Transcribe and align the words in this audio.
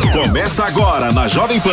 Começa 0.00 0.64
agora 0.64 1.12
na 1.12 1.28
Jovem 1.28 1.60
Pan. 1.60 1.70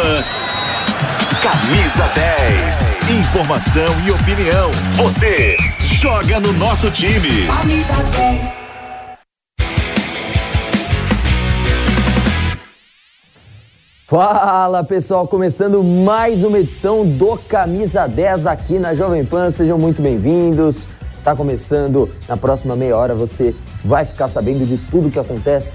Camisa 1.42 2.06
10. 2.14 2.92
Informação 3.18 3.88
e 4.06 4.12
opinião. 4.12 4.72
Você 4.98 5.56
joga 5.80 6.38
no 6.40 6.52
nosso 6.52 6.92
time. 6.92 7.48
Camisa 7.48 7.94
10. 8.18 8.60
Fala 14.06 14.84
pessoal, 14.84 15.26
começando 15.26 15.82
mais 15.82 16.44
uma 16.44 16.60
edição 16.60 17.06
do 17.06 17.38
Camisa 17.38 18.06
10 18.06 18.48
aqui 18.48 18.80
na 18.80 18.96
Jovem 18.96 19.24
Pan, 19.24 19.50
sejam 19.52 19.78
muito 19.78 20.02
bem-vindos. 20.02 20.88
Tá 21.24 21.36
começando 21.36 22.10
na 22.28 22.36
próxima 22.36 22.76
meia 22.76 22.98
hora, 22.98 23.16
você 23.16 23.56
vai 23.86 24.04
ficar 24.06 24.28
sabendo 24.28 24.66
de 24.66 24.78
tudo 24.78 25.12
que 25.12 25.20
acontece 25.20 25.74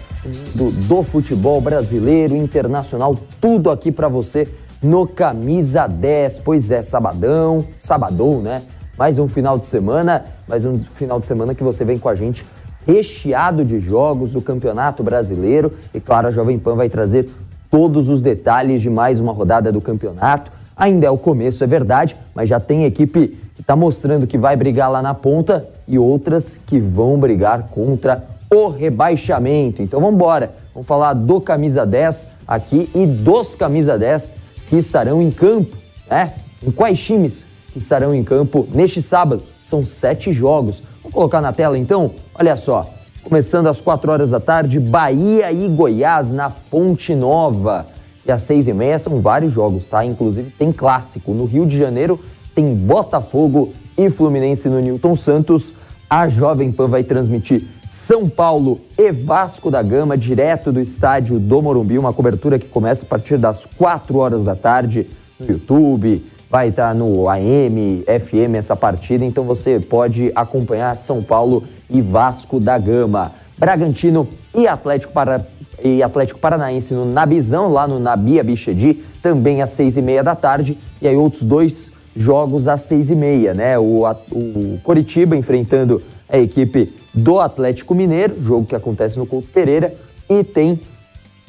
do, 0.55 0.71
do 0.71 1.03
futebol 1.03 1.61
brasileiro, 1.61 2.35
internacional, 2.35 3.17
tudo 3.41 3.71
aqui 3.71 3.93
para 3.93 4.09
você 4.09 4.49
no 4.83 5.07
Camisa 5.07 5.87
10. 5.87 6.41
Pois 6.41 6.71
é, 6.71 6.83
sabadão, 6.83 7.65
sabadão, 7.81 8.41
né? 8.41 8.63
Mais 8.97 9.19
um 9.19 9.29
final 9.29 9.59
de 9.59 9.67
semana, 9.67 10.25
mais 10.47 10.65
um 10.65 10.79
final 10.79 11.19
de 11.19 11.27
semana 11.27 11.55
que 11.55 11.65
você 11.65 11.85
vem 11.85 11.99
com 11.99 12.09
a 12.09 12.15
gente 12.15 12.47
recheado 12.87 13.65
de 13.65 13.81
jogos, 13.81 14.37
o 14.37 14.43
Campeonato 14.43 15.03
Brasileiro. 15.03 15.73
E 15.93 16.01
claro, 16.01 16.29
a 16.29 16.31
Jovem 16.31 16.59
Pan 16.59 16.77
vai 16.77 16.89
trazer 16.89 17.31
todos 17.71 18.09
os 18.09 18.23
detalhes 18.23 18.83
de 18.83 18.91
mais 18.91 19.19
uma 19.19 19.33
rodada 19.33 19.73
do 19.73 19.81
campeonato. 19.81 20.53
Ainda 20.77 21.07
é 21.07 21.11
o 21.11 21.19
começo, 21.19 21.65
é 21.65 21.67
verdade, 21.67 22.17
mas 22.35 22.49
já 22.49 22.61
tem 22.61 22.85
equipe 22.85 23.39
que 23.55 23.61
está 23.61 23.75
mostrando 23.75 24.27
que 24.27 24.37
vai 24.37 24.57
brigar 24.57 24.91
lá 24.91 25.01
na 25.01 25.15
ponta 25.15 25.67
e 25.87 25.99
outras 25.99 26.59
que 26.67 26.79
vão 26.79 27.19
brigar 27.19 27.69
contra 27.69 28.23
o 28.53 28.69
rebaixamento. 28.69 29.83
Então 29.83 30.01
vamos 30.01 30.15
embora. 30.15 30.55
Vamos 30.73 30.87
falar 30.87 31.13
do 31.13 31.41
camisa 31.41 31.85
10 31.87 32.27
aqui 32.47 32.91
e 32.95 33.07
dos 33.07 33.55
camisa 33.55 33.99
10 33.99 34.33
que 34.69 34.77
estarão 34.77 35.21
em 35.23 35.31
campo, 35.31 35.77
né? 36.09 36.35
Em 36.63 36.71
quais 36.71 37.03
times 37.03 37.47
que 37.73 37.79
estarão 37.79 38.15
em 38.15 38.25
campo 38.25 38.67
neste 38.73 39.03
sábado? 39.03 39.43
São 39.63 39.85
sete 39.85 40.33
jogos. 40.33 40.83
Vamos 41.03 41.15
colocar 41.15 41.41
na 41.41 41.53
tela 41.53 41.79
então? 41.79 42.13
Olha 42.35 42.57
só. 42.57 42.91
Começando 43.23 43.69
às 43.69 43.81
quatro 43.81 44.13
horas 44.13 44.31
da 44.31 44.41
tarde, 44.41 44.79
Bahia 44.79 45.51
e 45.51 45.67
Goiás 45.69 46.31
na 46.31 46.51
Fonte 46.51 47.15
Nova. 47.15 47.87
E 48.27 48.33
às 48.33 48.43
seis 48.43 48.67
e 48.67 48.73
meia 48.73 48.99
são 48.99 49.21
vários 49.21 49.53
jogos, 49.53 49.89
tá? 49.89 50.05
Inclusive 50.05 50.51
tem 50.51 50.73
clássico. 50.73 51.33
No 51.33 51.45
Rio 51.45 51.67
de 51.67 51.77
Janeiro 51.77 52.21
tem 52.55 52.75
Botafogo 52.75 53.73
e 53.97 54.11
Fluminense 54.11 54.69
no 54.69 54.81
Newton 54.81 55.17
Santos. 55.17 55.75
A 56.09 56.29
Jovem 56.29 56.71
Pan 56.71 56.89
vai 56.89 57.03
transmitir 57.03 57.67
são 57.95 58.29
Paulo 58.29 58.81
e 58.99 59.13
Vasco 59.13 59.71
da 59.71 59.81
Gama, 59.81 60.19
direto 60.19 60.73
do 60.73 60.81
estádio 60.81 61.39
do 61.39 61.63
Morumbi, 61.63 61.97
uma 61.97 62.13
cobertura 62.13 62.59
que 62.59 62.67
começa 62.67 63.05
a 63.05 63.09
partir 63.09 63.39
das 63.39 63.67
4 63.67 64.19
horas 64.19 64.47
da 64.47 64.57
tarde 64.57 65.09
no 65.39 65.47
YouTube, 65.47 66.27
vai 66.51 66.71
estar 66.71 66.93
no 66.93 67.29
AM, 67.29 68.03
FM 68.03 68.57
essa 68.57 68.75
partida, 68.75 69.25
então 69.25 69.45
você 69.45 69.79
pode 69.79 70.33
acompanhar 70.35 70.97
São 70.97 71.23
Paulo 71.23 71.63
e 71.89 72.03
Vasco 72.03 72.59
da 72.59 72.77
Gama. 72.77 73.31
Bragantino 73.57 74.27
e 74.53 74.67
Atlético, 74.67 75.13
Para... 75.13 75.47
e 75.81 76.03
Atlético 76.03 76.41
Paranaense 76.41 76.93
no 76.93 77.05
Nabizão, 77.05 77.71
lá 77.71 77.87
no 77.87 78.01
Nabia 78.01 78.43
Bichedi, 78.43 79.05
também 79.23 79.63
às 79.63 79.71
seis 79.71 79.97
e 79.97 80.03
meia 80.03 80.25
da 80.25 80.35
tarde, 80.35 80.77
e 81.01 81.07
aí 81.07 81.15
outros 81.15 81.45
dois 81.45 81.93
jogos 82.17 82.67
às 82.67 82.81
seis 82.81 83.09
e 83.13 83.15
meia, 83.15 83.55
né? 83.55 83.79
O, 83.79 84.05
o 84.33 84.81
Coritiba 84.83 85.37
enfrentando 85.37 86.03
a 86.29 86.39
equipe 86.39 86.93
do 87.13 87.41
Atlético 87.41 87.95
Mineiro, 87.95 88.43
jogo 88.43 88.67
que 88.67 88.75
acontece 88.75 89.19
no 89.19 89.27
Couto 89.27 89.49
Pereira, 89.49 89.95
e 90.29 90.43
tem 90.43 90.81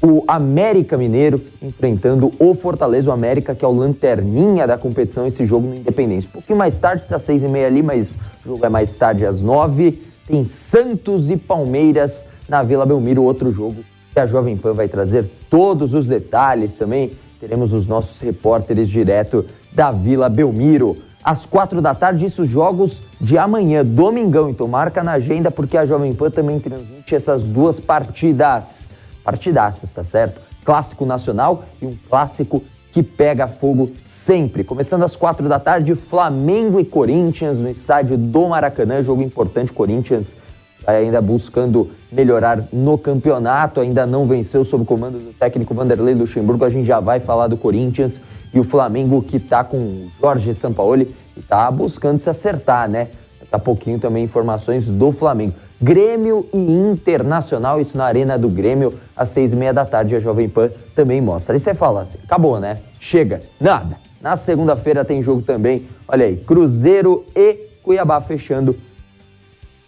o 0.02 0.24
América 0.28 0.98
Mineiro 0.98 1.42
enfrentando 1.62 2.32
o 2.38 2.54
Fortaleza, 2.54 3.10
o 3.10 3.14
América, 3.14 3.56
que 3.56 3.66
é 3.66 3.68
o 3.68 3.72
lanterninha 3.72 4.68
da 4.68 4.78
competição, 4.78 5.26
esse 5.26 5.46
jogo 5.46 5.68
no 5.68 5.76
Independência. 5.76 6.30
Um 6.30 6.34
pouquinho 6.34 6.60
mais 6.60 6.80
tarde, 6.80 7.04
tá 7.08 7.18
seis 7.18 7.42
e 7.42 7.48
meia 7.48 7.68
ali, 7.68 7.82
mas 7.82 8.18
o 8.44 8.50
jogo 8.50 8.66
é 8.66 8.70
mais 8.70 8.96
tarde, 8.98 9.26
às 9.26 9.42
nove. 9.42 10.04
Tem 10.28 10.44
Santos 10.46 11.30
e 11.30 11.38
Palmeiras 11.38 12.28
na 12.48 12.62
Vila 12.62 12.86
Belmiro, 12.86 13.24
outro 13.24 13.52
jogo 13.52 13.84
que 14.14 14.20
a 14.20 14.28
Jovem 14.28 14.56
Pan 14.56 14.74
vai 14.74 14.88
trazer 14.88 15.30
todos 15.50 15.94
os 15.94 16.08
detalhes 16.08 16.78
também. 16.78 17.12
Teremos 17.40 17.74
os 17.74 17.88
nossos 17.88 18.20
repórteres 18.20 18.90
direto 18.90 19.46
da 19.74 19.92
Vila 19.92 20.30
Belmiro 20.30 20.98
às 21.26 21.44
quatro 21.44 21.82
da 21.82 21.96
tarde, 21.96 22.28
isso 22.28 22.46
jogos 22.46 23.02
de 23.20 23.36
amanhã, 23.36 23.84
domingão. 23.84 24.48
Então 24.48 24.68
marca 24.68 25.04
na 25.04 25.14
agenda 25.14 25.50
porque 25.50 25.76
a 25.76 25.84
Jovem 25.84 26.14
Pan 26.14 26.30
também 26.30 26.60
transmite 26.60 27.16
essas 27.16 27.46
duas 27.46 27.80
partidas. 27.80 28.92
Partidaças, 29.24 29.92
tá 29.92 30.04
certo? 30.04 30.40
Clássico 30.64 31.04
nacional 31.04 31.66
e 31.82 31.88
um 31.88 31.98
clássico 32.08 32.64
que 32.92 33.02
pega 33.02 33.48
fogo 33.48 33.92
sempre. 34.06 34.64
Começando 34.64 35.02
às 35.02 35.16
quatro 35.16 35.50
da 35.50 35.60
tarde, 35.60 35.96
Flamengo 35.96 36.80
e 36.80 36.86
Corinthians 36.86 37.58
no 37.58 37.70
estádio 37.70 38.20
do 38.20 38.48
Maracanã, 38.48 39.02
jogo 39.02 39.24
importante. 39.24 39.74
Corinthians 39.74 40.38
ainda 40.86 41.20
buscando 41.22 41.90
melhorar 42.12 42.64
no 42.72 43.00
campeonato, 43.00 43.82
ainda 43.82 44.06
não 44.06 44.28
venceu 44.28 44.64
sob 44.64 44.84
o 44.84 44.86
comando 44.86 45.18
do 45.18 45.34
técnico 45.34 45.74
Vanderlei 45.74 46.14
Luxemburgo. 46.14 46.64
A 46.64 46.70
gente 46.70 46.86
já 46.86 47.00
vai 47.00 47.20
falar 47.20 47.48
do 47.48 47.58
Corinthians 47.58 48.22
e 48.56 48.60
o 48.60 48.64
Flamengo 48.64 49.22
que 49.22 49.36
está 49.36 49.66
com 49.66 50.08
Jorge 50.20 50.54
Sampaoli 50.54 51.14
e 51.36 51.42
está 51.42 51.70
buscando 51.70 52.20
se 52.20 52.30
acertar, 52.30 52.90
né? 52.90 53.10
Daqui 53.42 53.54
a 53.54 53.60
pouquinho 53.60 54.00
também 54.00 54.24
informações 54.24 54.88
do 54.88 55.12
Flamengo. 55.12 55.54
Grêmio 55.80 56.48
e 56.54 56.58
Internacional, 56.58 57.82
isso 57.82 57.98
na 57.98 58.06
Arena 58.06 58.38
do 58.38 58.48
Grêmio, 58.48 58.94
às 59.14 59.28
seis 59.30 59.52
e 59.52 59.58
meia 59.58 59.74
da 59.74 59.84
tarde, 59.84 60.16
a 60.16 60.22
Jovem 60.22 60.48
Pan 60.48 60.72
também 60.96 61.20
mostra. 61.20 61.54
Aí 61.54 61.60
você 61.60 61.74
fala 61.74 62.04
assim, 62.04 62.18
acabou, 62.24 62.58
né? 62.58 62.80
Chega, 62.98 63.44
nada. 63.60 63.98
Na 64.22 64.38
segunda-feira 64.38 65.04
tem 65.04 65.22
jogo 65.22 65.42
também, 65.42 65.86
olha 66.08 66.26
aí, 66.26 66.38
Cruzeiro 66.38 67.26
e 67.36 67.56
Cuiabá 67.84 68.22
fechando 68.22 68.76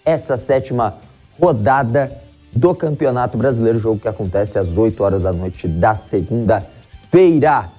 essa 0.03 0.37
sétima 0.37 0.95
rodada 1.39 2.11
do 2.51 2.75
Campeonato 2.75 3.37
Brasileiro, 3.37 3.79
jogo 3.79 3.99
que 3.99 4.07
acontece 4.07 4.59
às 4.59 4.77
8 4.77 5.01
horas 5.03 5.23
da 5.23 5.31
noite 5.31 5.67
da 5.67 5.95
segunda-feira. 5.95 7.76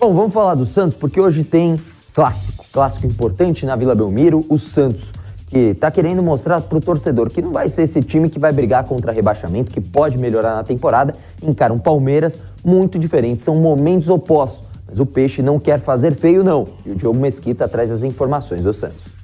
Bom, 0.00 0.14
vamos 0.14 0.32
falar 0.32 0.54
do 0.54 0.64
Santos 0.64 0.96
porque 0.96 1.20
hoje 1.20 1.44
tem 1.44 1.78
clássico, 2.14 2.64
clássico 2.72 3.06
importante 3.06 3.66
na 3.66 3.76
Vila 3.76 3.94
Belmiro, 3.94 4.42
o 4.48 4.58
Santos, 4.58 5.12
que 5.46 5.58
está 5.58 5.90
querendo 5.90 6.22
mostrar 6.22 6.62
para 6.62 6.78
o 6.78 6.80
torcedor 6.80 7.28
que 7.28 7.42
não 7.42 7.52
vai 7.52 7.68
ser 7.68 7.82
esse 7.82 8.00
time 8.00 8.30
que 8.30 8.38
vai 8.38 8.50
brigar 8.50 8.84
contra 8.84 9.12
rebaixamento, 9.12 9.70
que 9.70 9.78
pode 9.78 10.16
melhorar 10.16 10.56
na 10.56 10.64
temporada, 10.64 11.14
encara 11.42 11.70
um 11.70 11.78
Palmeiras 11.78 12.40
muito 12.64 12.98
diferente, 12.98 13.42
são 13.42 13.56
momentos 13.56 14.08
opostos. 14.08 14.64
Mas 14.88 14.98
o 15.00 15.04
Peixe 15.04 15.42
não 15.42 15.60
quer 15.60 15.78
fazer 15.80 16.16
feio, 16.16 16.42
não. 16.42 16.68
E 16.86 16.92
o 16.92 16.94
Diogo 16.94 17.18
Mesquita 17.18 17.68
traz 17.68 17.90
as 17.90 18.02
informações 18.02 18.64
do 18.64 18.72
Santos. 18.72 19.19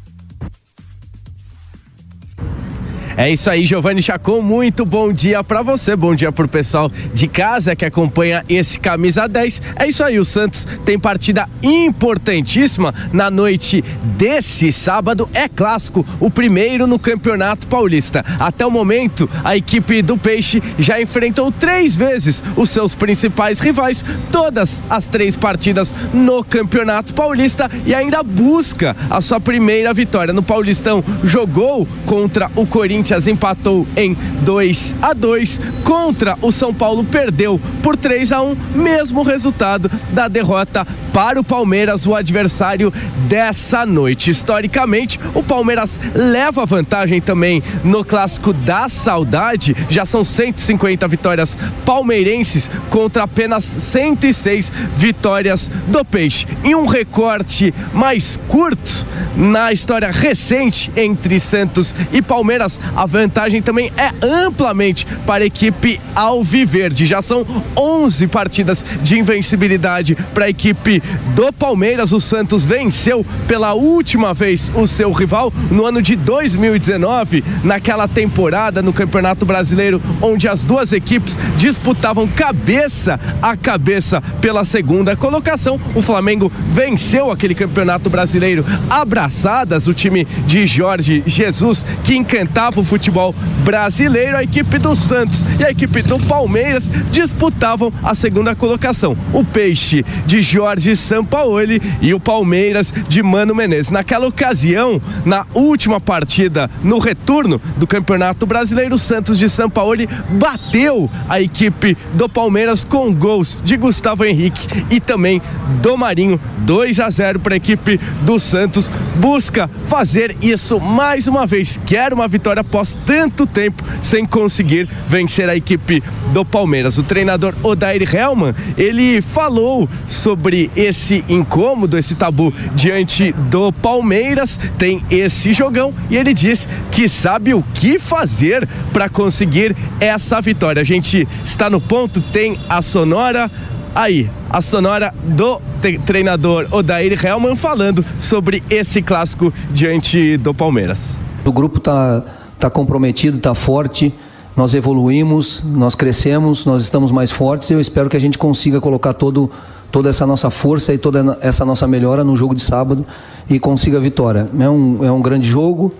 É 3.19 3.33
isso 3.33 3.49
aí, 3.49 3.65
Giovanni 3.65 4.03
Chacon, 4.03 4.43
muito 4.43 4.85
bom 4.85 5.11
dia 5.11 5.43
para 5.43 5.63
você, 5.63 5.97
bom 5.97 6.15
dia 6.15 6.31
pro 6.31 6.47
pessoal 6.47 6.93
de 7.15 7.27
casa 7.27 7.75
que 7.75 7.87
acompanha 7.87 8.45
esse 8.47 8.79
camisa 8.79 9.27
10. 9.27 9.63
É 9.75 9.89
isso 9.89 10.05
aí, 10.05 10.19
o 10.19 10.25
Santos 10.25 10.69
tem 10.85 10.99
partida 10.99 11.49
importantíssima 11.63 12.95
na 13.15 13.31
noite 13.31 13.83
desse 14.19 14.71
sábado, 14.71 15.27
é 15.33 15.49
clássico, 15.49 16.05
o 16.21 16.31
primeiro 16.31 16.87
no 16.87 16.99
Campeonato 16.99 17.67
Paulista. 17.69 18.23
Até 18.39 18.67
o 18.67 18.71
momento, 18.71 19.31
a 19.43 19.57
equipe 19.57 20.03
do 20.03 20.19
Peixe 20.19 20.63
já 20.79 21.01
enfrentou 21.01 21.51
três 21.51 21.97
vezes 21.97 22.45
os 22.55 22.69
seus 22.69 22.95
principais 22.95 23.61
rivais, 23.61 24.05
todas 24.31 24.83
as 24.91 25.07
três 25.07 25.35
partidas 25.35 25.95
no 26.13 26.45
Campeonato 26.45 27.15
Paulista 27.15 27.71
e 27.87 27.95
ainda 27.95 28.23
busca 28.23 28.95
a 29.09 29.23
sua 29.23 29.41
primeira 29.41 29.95
vitória 29.95 30.35
no 30.35 30.43
Paulistão. 30.43 31.03
Jogou 31.25 31.89
contra 32.05 32.51
o 32.55 32.67
Corinthians 32.67 33.06
Corinthians 33.07 33.29
empatou 33.29 33.87
em 33.97 34.17
2 34.43 34.97
a 35.01 35.13
2 35.13 35.61
contra 35.85 36.37
o 36.43 36.51
São 36.51 36.75
Paulo 36.75 37.05
perdeu 37.05 37.61
por 37.81 37.97
3 37.97 38.33
a 38.33 38.43
1, 38.43 38.57
mesmo 38.75 39.23
resultado 39.23 39.89
da 40.11 40.27
derrota 40.27 40.85
para 41.13 41.41
o 41.41 41.45
Palmeiras, 41.45 42.05
o 42.05 42.15
adversário 42.15 42.93
dessa 43.29 43.87
noite. 43.87 44.31
Historicamente, 44.31 45.21
o 45.35 45.43
Palmeiras 45.43 46.01
leva 46.15 46.67
vantagem 46.67 47.21
também 47.21 47.63
no 47.85 48.05
clássico 48.05 48.53
da 48.53 48.89
saudade. 48.89 49.75
Já 49.89 50.05
são 50.05 50.25
150 50.25 51.07
vitórias 51.09 51.57
palmeirenses 51.87 52.71
contra 52.91 53.23
apenas 53.23 53.65
106 53.65 54.73
vitórias 54.97 55.71
do 55.87 56.05
Peixe. 56.05 56.47
E 56.65 56.75
um 56.75 56.87
recorte 56.87 57.73
mais 57.95 58.39
curto 58.49 59.07
na 59.37 59.73
história 59.73 60.11
recente 60.11 60.91
entre 60.97 61.39
Santos 61.39 61.95
e 62.13 62.21
Palmeiras, 62.21 62.81
a 62.97 63.05
vantagem 63.05 63.61
também 63.61 63.93
é 63.97 64.11
amplamente 64.25 65.07
para 65.27 65.45
a 65.45 65.47
equipe 65.47 66.01
Alviverde. 66.15 67.05
Já 67.05 67.21
são 67.21 67.47
11 67.77 68.27
partidas 68.27 68.85
de 69.03 69.19
invencibilidade 69.19 70.17
para 70.33 70.47
a 70.47 70.49
equipe 70.49 71.03
do 71.35 71.53
Palmeiras. 71.53 72.13
O 72.13 72.21
Santos 72.21 72.65
venceu 72.65 73.25
pela 73.47 73.75
última 73.75 74.33
vez 74.33 74.73
o 74.75 74.87
seu 74.87 75.13
rival 75.13 75.53
no 75.71 75.85
ano 75.85 76.01
de 76.01 76.17
2019, 76.17 77.45
naquela 77.63 78.09
temporada 78.09 78.83
no 78.83 78.93
Campeonato 78.93 79.45
Brasileiro, 79.45 80.01
onde 80.23 80.49
as 80.49 80.63
duas 80.63 80.93
equipes 80.93 81.39
disputavam 81.57 82.27
cabeça 82.27 83.21
a 83.43 83.57
cabeça 83.57 84.23
pela 84.41 84.65
segunda 84.65 85.15
colocação. 85.15 85.79
O 85.95 86.01
Flamengo 86.01 86.51
venceu 86.73 87.31
aquele 87.31 87.55
Campeonato 87.55 88.09
Brasileiro 88.09 88.65
abraçadas, 88.89 89.87
o 89.87 89.93
time 89.93 90.25
de 90.47 90.67
Jorge 90.67 91.23
Jesus, 91.27 91.85
que 92.03 92.17
encantava 92.17 92.81
o 92.81 92.85
futebol 92.87 93.35
brasileiro. 93.65 94.37
A 94.37 94.43
equipe 94.43 94.79
do 94.79 94.97
Santos 94.97 95.45
e 95.59 95.65
a 95.65 95.71
equipe 95.71 96.03
do 96.03 96.19
Palmeiras 96.21 96.91
disputavam 97.11 97.93
a 98.03 98.15
segunda 98.15 98.55
colocação. 98.55 99.17
O 99.33 99.45
Peixe 99.45 100.05
de 100.25 100.41
Jorge 100.41 100.97
Sampaoli 100.97 101.81
e 102.01 102.15
o 102.15 102.21
Palmeiras 102.21 102.93
de 103.09 103.23
Mano 103.23 103.55
Menezes. 103.55 103.91
Naquela 103.91 104.27
ocasião, 104.27 105.01
na 105.25 105.47
última 105.53 106.01
partida, 106.01 106.71
no 106.83 106.99
retorno 106.99 107.61
do 107.77 107.87
Campeonato 107.87 108.47
Brasileiro, 108.47 108.95
o 108.95 108.99
Santos 108.99 109.39
de 109.39 109.49
Sampaoli 109.49 110.09
bateu 110.31 111.11
a 111.29 111.41
equipe 111.41 111.97
do 112.15 112.29
Palmeiras 112.29 112.85
com 112.85 113.13
gols 113.13 113.59
de 113.65 113.77
Gustavo 113.77 114.25
Henrique 114.25 114.85
e 114.91 115.01
também 115.01 115.43
do 115.83 115.97
Marinho. 115.97 116.41
2 116.59 117.01
a 117.01 117.11
0 117.11 117.41
para 117.41 117.55
a 117.55 117.57
equipe 117.57 118.01
do 118.23 118.39
Santos. 118.39 118.91
Busca 119.17 119.71
fazer 119.87 120.37
isso 120.43 120.81
mais 120.81 121.27
uma 121.27 121.47
vez. 121.47 121.79
Quer 121.87 122.13
uma 122.13 122.29
vitória 122.29 122.63
após 122.77 122.95
tanto 123.07 123.47
tempo 123.47 123.83
sem 124.03 124.27
conseguir 124.27 124.87
vencer 125.09 125.49
a 125.49 125.57
equipe 125.57 126.03
do 126.35 126.45
Palmeiras. 126.45 126.99
O 126.99 127.03
treinador 127.03 127.55
Odair 127.63 128.03
Helman, 128.15 128.55
ele 128.77 129.23
falou 129.23 129.89
sobre 130.07 130.71
esse 130.77 131.25
incômodo, 131.27 131.97
esse 131.97 132.15
tabu 132.15 132.53
diante 132.75 133.33
do 133.33 133.73
Palmeiras, 133.73 134.61
tem 134.77 135.03
esse 135.11 135.55
jogão 135.55 135.95
e 136.11 136.19
ele 136.19 136.35
diz 136.35 136.69
que 136.91 137.09
sabe 137.09 137.55
o 137.55 137.63
que 137.73 137.99
fazer 137.99 138.69
para 138.93 139.09
conseguir 139.09 139.75
essa 139.99 140.39
vitória. 140.43 140.83
A 140.83 140.85
gente 140.85 141.27
está 141.43 141.71
no 141.71 141.81
ponto, 141.81 142.21
tem 142.21 142.61
a 142.69 142.83
sonora 142.83 143.51
aí, 143.95 144.29
a 144.51 144.61
sonora 144.61 145.15
do 145.25 145.63
treinador 146.05 146.67
Odair 146.71 147.25
Helman 147.25 147.57
falando 147.57 148.05
sobre 148.19 148.63
esse 148.69 149.01
clássico 149.01 149.51
diante 149.71 150.37
do 150.37 150.53
Palmeiras. 150.53 151.19
O 151.43 151.53
grupo 151.53 151.81
tá 151.81 152.36
tá 152.59 152.71
comprometido, 152.71 153.39
tá 153.39 153.55
forte. 153.55 154.13
Nós 154.57 154.73
evoluímos, 154.73 155.63
nós 155.65 155.95
crescemos, 155.95 156.65
nós 156.65 156.83
estamos 156.83 157.11
mais 157.11 157.31
fortes. 157.31 157.71
E 157.71 157.75
eu 157.75 157.81
espero 157.81 158.09
que 158.09 158.17
a 158.17 158.21
gente 158.21 158.39
consiga 158.39 158.81
colocar 158.81 159.13
todo 159.13 159.51
toda 159.91 160.11
essa 160.11 160.27
nossa 160.27 160.51
força 160.51 160.93
e 160.93 160.99
toda 160.99 161.39
essa 161.41 161.65
nossa 161.65 161.87
melhora 161.87 162.25
no 162.25 162.37
jogo 162.37 162.55
de 162.55 162.63
sábado 162.63 163.07
e 163.49 163.59
consiga 163.59 163.99
a 163.99 164.01
vitória. 164.01 164.49
É 164.59 164.69
um, 164.69 165.05
é 165.05 165.11
um 165.11 165.23
grande 165.23 165.49
jogo, 165.49 165.93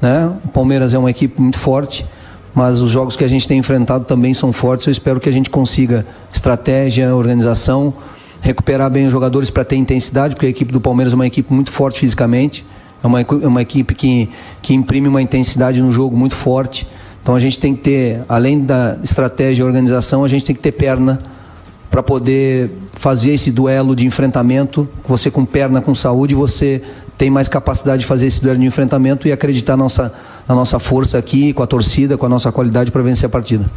né? 0.00 0.30
O 0.44 0.48
Palmeiras 0.48 0.94
é 0.94 0.98
uma 0.98 1.10
equipe 1.10 1.40
muito 1.40 1.58
forte, 1.58 2.06
mas 2.54 2.80
os 2.80 2.90
jogos 2.90 3.16
que 3.16 3.24
a 3.24 3.28
gente 3.28 3.48
tem 3.48 3.58
enfrentado 3.58 4.04
também 4.04 4.34
são 4.34 4.52
fortes. 4.52 4.86
Eu 4.86 4.92
espero 4.92 5.20
que 5.20 5.28
a 5.28 5.32
gente 5.32 5.50
consiga 5.50 6.06
estratégia, 6.32 7.14
organização, 7.14 7.92
recuperar 8.40 8.90
bem 8.90 9.06
os 9.06 9.12
jogadores 9.12 9.50
para 9.50 9.64
ter 9.64 9.76
intensidade, 9.76 10.34
porque 10.34 10.46
a 10.46 10.50
equipe 10.50 10.72
do 10.72 10.80
Palmeiras 10.80 11.12
é 11.12 11.16
uma 11.16 11.26
equipe 11.26 11.52
muito 11.52 11.70
forte 11.70 12.00
fisicamente, 12.00 12.64
é 13.02 13.06
uma, 13.06 13.20
é 13.20 13.46
uma 13.46 13.62
equipe 13.62 13.94
que, 13.94 14.28
que 14.60 14.74
imprime 14.74 15.08
uma 15.08 15.22
intensidade 15.22 15.82
no 15.82 15.92
jogo 15.92 16.16
muito 16.16 16.34
forte. 16.34 16.86
Então 17.22 17.34
a 17.34 17.40
gente 17.40 17.58
tem 17.58 17.74
que 17.74 17.82
ter, 17.82 18.22
além 18.28 18.60
da 18.60 18.96
estratégia 19.02 19.62
e 19.62 19.66
organização, 19.66 20.24
a 20.24 20.28
gente 20.28 20.44
tem 20.44 20.54
que 20.54 20.62
ter 20.62 20.72
perna 20.72 21.20
para 21.90 22.02
poder 22.02 22.70
fazer 22.92 23.32
esse 23.32 23.50
duelo 23.50 23.96
de 23.96 24.06
enfrentamento, 24.06 24.88
você 25.06 25.30
com 25.30 25.44
perna, 25.44 25.80
com 25.80 25.94
saúde, 25.94 26.34
você 26.34 26.82
tem 27.18 27.30
mais 27.30 27.48
capacidade 27.48 28.00
de 28.00 28.06
fazer 28.06 28.26
esse 28.26 28.40
duelo 28.40 28.58
de 28.58 28.66
enfrentamento 28.66 29.26
e 29.26 29.32
acreditar 29.32 29.76
nossa, 29.76 30.12
na 30.48 30.54
nossa 30.54 30.78
força 30.78 31.18
aqui, 31.18 31.52
com 31.52 31.62
a 31.62 31.66
torcida, 31.66 32.16
com 32.16 32.26
a 32.26 32.28
nossa 32.28 32.52
qualidade 32.52 32.90
para 32.90 33.02
vencer 33.02 33.26
a 33.26 33.28
partida. 33.28 33.70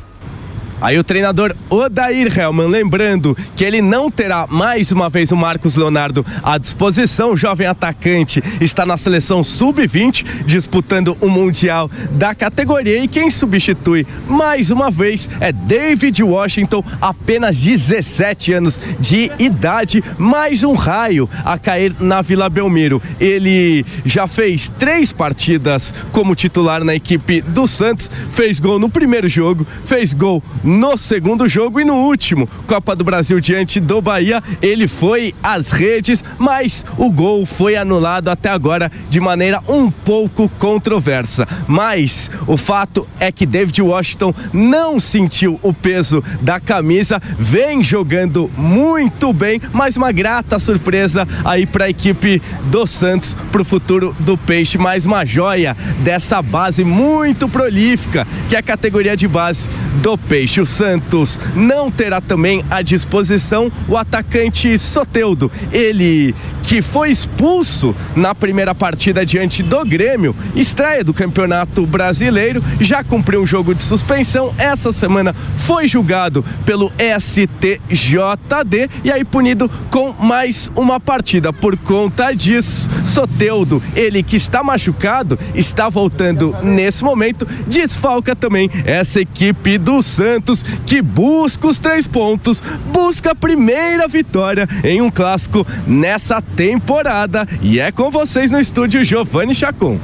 Aí 0.84 1.00
o 1.00 1.04
treinador 1.04 1.56
Odair 1.70 2.38
Helman, 2.38 2.68
lembrando 2.68 3.38
que 3.56 3.64
ele 3.64 3.82
não 3.82 4.12
terá 4.12 4.46
mais 4.50 4.92
uma 4.92 5.10
vez 5.10 5.32
o 5.32 5.38
Marcos 5.38 5.78
Leonardo 5.78 6.26
à 6.44 6.58
disposição. 6.58 7.32
O 7.32 7.38
jovem 7.38 7.66
atacante 7.66 8.44
está 8.60 8.86
na 8.86 8.98
seleção 8.98 9.42
sub-20, 9.42 10.44
disputando 10.46 11.18
o 11.22 11.30
Mundial 11.30 11.90
da 12.12 12.36
categoria. 12.36 13.02
E 13.02 13.08
quem 13.08 13.32
substitui 13.32 14.06
mais 14.28 14.72
uma 14.72 14.92
vez 14.92 15.30
é 15.40 15.54
David 15.54 16.22
Washington, 16.22 16.84
apenas 17.00 17.58
17 17.58 18.52
anos 18.52 18.82
de 19.00 19.32
idade, 19.40 20.04
mais 20.18 20.66
um 20.66 20.74
raio 20.74 21.30
a 21.46 21.58
cair 21.58 21.96
na 21.98 22.22
Vila 22.22 22.50
Belmiro. 22.50 23.02
Ele 23.22 23.86
já 24.04 24.28
fez 24.28 24.68
três 24.78 25.14
partidas 25.14 25.96
como 26.12 26.36
titular 26.36 26.84
na 26.84 26.94
equipe 26.94 27.40
do 27.40 27.66
Santos, 27.68 28.12
fez 28.32 28.60
gol 28.60 28.80
no 28.80 28.90
primeiro 28.90 29.30
jogo, 29.30 29.66
fez 29.86 30.14
gol 30.14 30.44
no 30.62 30.73
segundo 30.98 31.48
jogo 31.48 31.80
e 31.80 31.86
no 31.86 31.96
último. 31.96 32.48
Copa 32.66 32.96
do 32.96 33.04
Brasil 33.04 33.40
diante 33.40 33.80
do 33.80 34.02
Bahia, 34.02 34.42
ele 34.62 34.88
foi 34.88 35.36
às 35.44 35.72
redes, 35.72 36.24
mas 36.38 36.86
o 36.98 37.12
gol 37.12 37.46
foi 37.46 37.76
anulado 37.76 38.30
até 38.30 38.50
agora 38.50 38.92
de 39.10 39.20
maneira 39.20 39.62
um 39.68 39.92
pouco 39.92 40.48
controversa. 40.58 41.48
Mas 41.68 42.30
o 42.48 42.56
fato 42.56 43.08
é 43.20 43.32
que 43.32 43.46
David 43.46 43.82
Washington 43.82 44.34
não 44.54 45.00
sentiu 45.00 45.60
o 45.62 45.74
peso 45.74 46.24
da 46.42 46.60
camisa, 46.60 47.22
vem 47.38 47.84
jogando 47.84 48.50
muito 48.58 49.34
bem, 49.34 49.62
mas 49.72 49.98
uma 49.98 50.12
grata 50.12 50.58
surpresa 50.60 51.28
aí 51.44 51.66
para 51.66 51.86
a 51.86 51.90
equipe 51.90 52.42
do 52.66 52.88
Santos 52.88 53.36
para 53.52 53.62
o 53.62 53.66
futuro 53.66 54.16
do 54.20 54.38
Peixe, 54.38 54.78
mais 54.78 55.06
uma 55.06 55.26
joia 55.26 55.76
dessa 56.04 56.42
base 56.42 56.84
muito 56.84 57.50
prolífica 57.50 58.28
que 58.50 58.56
é 58.56 58.60
a 58.60 58.64
categoria 58.64 59.16
de 59.16 59.28
base 59.28 59.70
do 60.02 60.18
Peixe 60.18 60.53
o 60.62 60.66
Santos 60.66 61.40
não 61.56 61.90
terá 61.90 62.22
também 62.22 62.64
à 62.70 62.82
disposição 62.82 63.72
o 63.88 63.98
atacante 63.98 64.78
Soteudo. 64.78 65.52
Ele 65.72 66.36
que 66.62 66.82
foi 66.82 67.12
expulso 67.12 67.94
na 68.16 68.34
primeira 68.34 68.74
partida 68.74 69.26
diante 69.26 69.62
do 69.62 69.84
Grêmio, 69.84 70.34
estreia 70.56 71.04
do 71.04 71.14
Campeonato 71.14 71.86
Brasileiro, 71.86 72.64
já 72.80 73.04
cumpriu 73.04 73.42
um 73.42 73.46
jogo 73.46 73.76
de 73.76 73.82
suspensão. 73.82 74.54
Essa 74.58 74.92
semana 74.94 75.36
foi 75.58 75.88
julgado 75.88 76.44
pelo 76.66 76.92
STJD 77.20 78.90
e 79.04 79.12
aí 79.12 79.26
punido 79.26 79.70
com 79.90 80.14
mais 80.14 80.72
uma 80.76 81.00
partida. 81.00 81.52
Por 81.52 81.76
conta 81.78 82.34
disso, 82.34 82.90
Soteudo, 83.06 83.84
ele 83.96 84.24
que 84.24 84.38
está 84.38 84.64
machucado, 84.64 85.38
está 85.54 85.90
voltando 85.90 86.56
nesse 86.64 87.04
momento, 87.04 87.46
desfalca 87.68 88.36
também 88.36 88.70
essa 88.86 89.20
equipe 89.20 89.78
do 89.78 90.02
Santos 90.02 90.43
Santos, 90.44 90.62
que 90.86 91.02
busca 91.02 91.68
os 91.68 91.80
três 91.80 92.06
pontos, 92.06 92.62
busca 92.92 93.32
a 93.32 93.36
primeira 93.36 94.08
vitória 94.10 94.68
em 94.84 95.02
um 95.02 95.10
clássico 95.10 95.66
nessa 95.88 96.42
temporada. 96.42 97.48
E 97.62 97.80
é 97.80 97.92
com 97.92 98.12
vocês 98.12 98.52
no 98.52 98.60
estúdio 98.60 99.04
Giovanni 99.06 99.56
Chacon. 99.56 99.98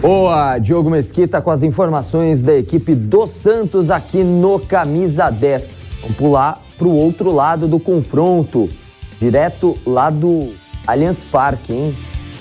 Boa, 0.00 0.56
Diogo 0.56 0.88
Mesquita 0.88 1.42
com 1.42 1.50
as 1.50 1.62
informações 1.62 2.42
da 2.42 2.56
equipe 2.56 2.94
do 2.94 3.26
Santos 3.26 3.90
aqui 3.90 4.24
no 4.24 4.58
Camisa 4.58 5.28
10. 5.28 5.70
Vamos 6.00 6.16
pular 6.16 6.58
para 6.78 6.88
o 6.88 6.96
outro 6.96 7.30
lado 7.30 7.68
do 7.68 7.78
confronto, 7.78 8.70
direto 9.20 9.76
lá 9.84 10.08
do 10.08 10.54
Allianz 10.86 11.22
Parque, 11.24 11.74
hein? 11.74 11.94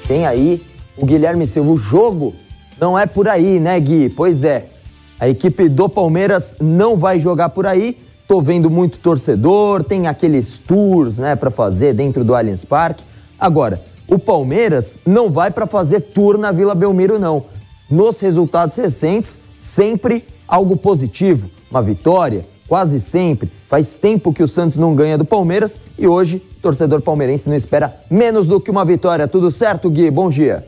Tem 0.07 0.25
aí 0.25 0.65
o 0.95 1.05
Guilherme 1.05 1.45
Silva. 1.45 1.71
O 1.71 1.77
jogo 1.77 2.33
não 2.79 2.97
é 2.97 3.05
por 3.05 3.27
aí, 3.27 3.59
né, 3.59 3.77
Gui? 3.81 4.07
Pois 4.07 4.45
é. 4.45 4.78
A 5.19 5.27
equipe 5.27 5.67
do 5.67 5.89
Palmeiras 5.89 6.55
não 6.61 6.95
vai 6.95 7.19
jogar 7.19 7.49
por 7.49 7.67
aí. 7.67 7.97
Tô 8.27 8.41
vendo 8.41 8.69
muito 8.69 8.99
torcedor, 8.99 9.83
tem 9.83 10.07
aqueles 10.07 10.59
tours, 10.59 11.17
né, 11.17 11.35
para 11.35 11.51
fazer 11.51 11.93
dentro 11.93 12.23
do 12.23 12.33
Allianz 12.33 12.63
Parque. 12.63 13.03
Agora, 13.37 13.81
o 14.07 14.17
Palmeiras 14.17 14.99
não 15.05 15.29
vai 15.29 15.51
para 15.51 15.67
fazer 15.67 15.99
tour 16.01 16.37
na 16.37 16.51
Vila 16.51 16.73
Belmiro 16.73 17.19
não. 17.19 17.45
nos 17.89 18.19
resultados 18.19 18.77
recentes, 18.77 19.39
sempre 19.57 20.23
algo 20.47 20.77
positivo, 20.77 21.49
uma 21.69 21.81
vitória, 21.81 22.45
quase 22.67 23.01
sempre. 23.01 23.51
Faz 23.67 23.97
tempo 23.97 24.31
que 24.31 24.43
o 24.43 24.47
Santos 24.47 24.77
não 24.77 24.93
ganha 24.95 25.17
do 25.17 25.25
Palmeiras 25.25 25.79
e 25.97 26.07
hoje 26.07 26.37
o 26.57 26.61
torcedor 26.61 27.01
palmeirense 27.01 27.49
não 27.49 27.55
espera 27.55 27.95
menos 28.09 28.47
do 28.47 28.59
que 28.59 28.69
uma 28.69 28.85
vitória. 28.85 29.27
Tudo 29.27 29.49
certo, 29.49 29.89
Gui? 29.89 30.09
Bom 30.11 30.29
dia. 30.29 30.65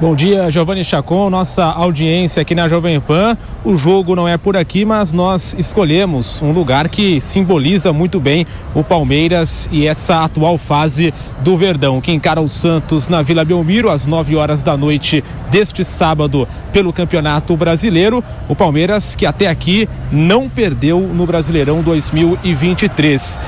Bom 0.00 0.14
dia, 0.14 0.50
Giovanni 0.50 0.82
Chacon, 0.82 1.28
nossa 1.28 1.62
audiência 1.62 2.40
aqui 2.40 2.54
na 2.54 2.66
Jovem 2.70 2.98
Pan. 2.98 3.36
O 3.62 3.76
jogo 3.76 4.16
não 4.16 4.26
é 4.26 4.38
por 4.38 4.56
aqui, 4.56 4.82
mas 4.82 5.12
nós 5.12 5.54
escolhemos 5.58 6.40
um 6.40 6.52
lugar 6.52 6.88
que 6.88 7.20
simboliza 7.20 7.92
muito 7.92 8.18
bem 8.18 8.46
o 8.74 8.82
Palmeiras 8.82 9.68
e 9.70 9.86
essa 9.86 10.24
atual 10.24 10.56
fase 10.56 11.12
do 11.40 11.54
Verdão, 11.54 12.00
que 12.00 12.12
encara 12.12 12.40
o 12.40 12.48
Santos 12.48 13.08
na 13.08 13.20
Vila 13.20 13.44
Belmiro 13.44 13.90
às 13.90 14.06
9 14.06 14.36
horas 14.36 14.62
da 14.62 14.74
noite 14.74 15.22
deste 15.50 15.84
sábado 15.84 16.48
pelo 16.72 16.94
Campeonato 16.94 17.54
Brasileiro. 17.54 18.24
O 18.48 18.56
Palmeiras 18.56 19.14
que 19.14 19.26
até 19.26 19.48
aqui 19.48 19.86
não 20.10 20.48
perdeu 20.48 20.98
no 21.00 21.26
Brasileirão 21.26 21.82
2023 21.82 23.38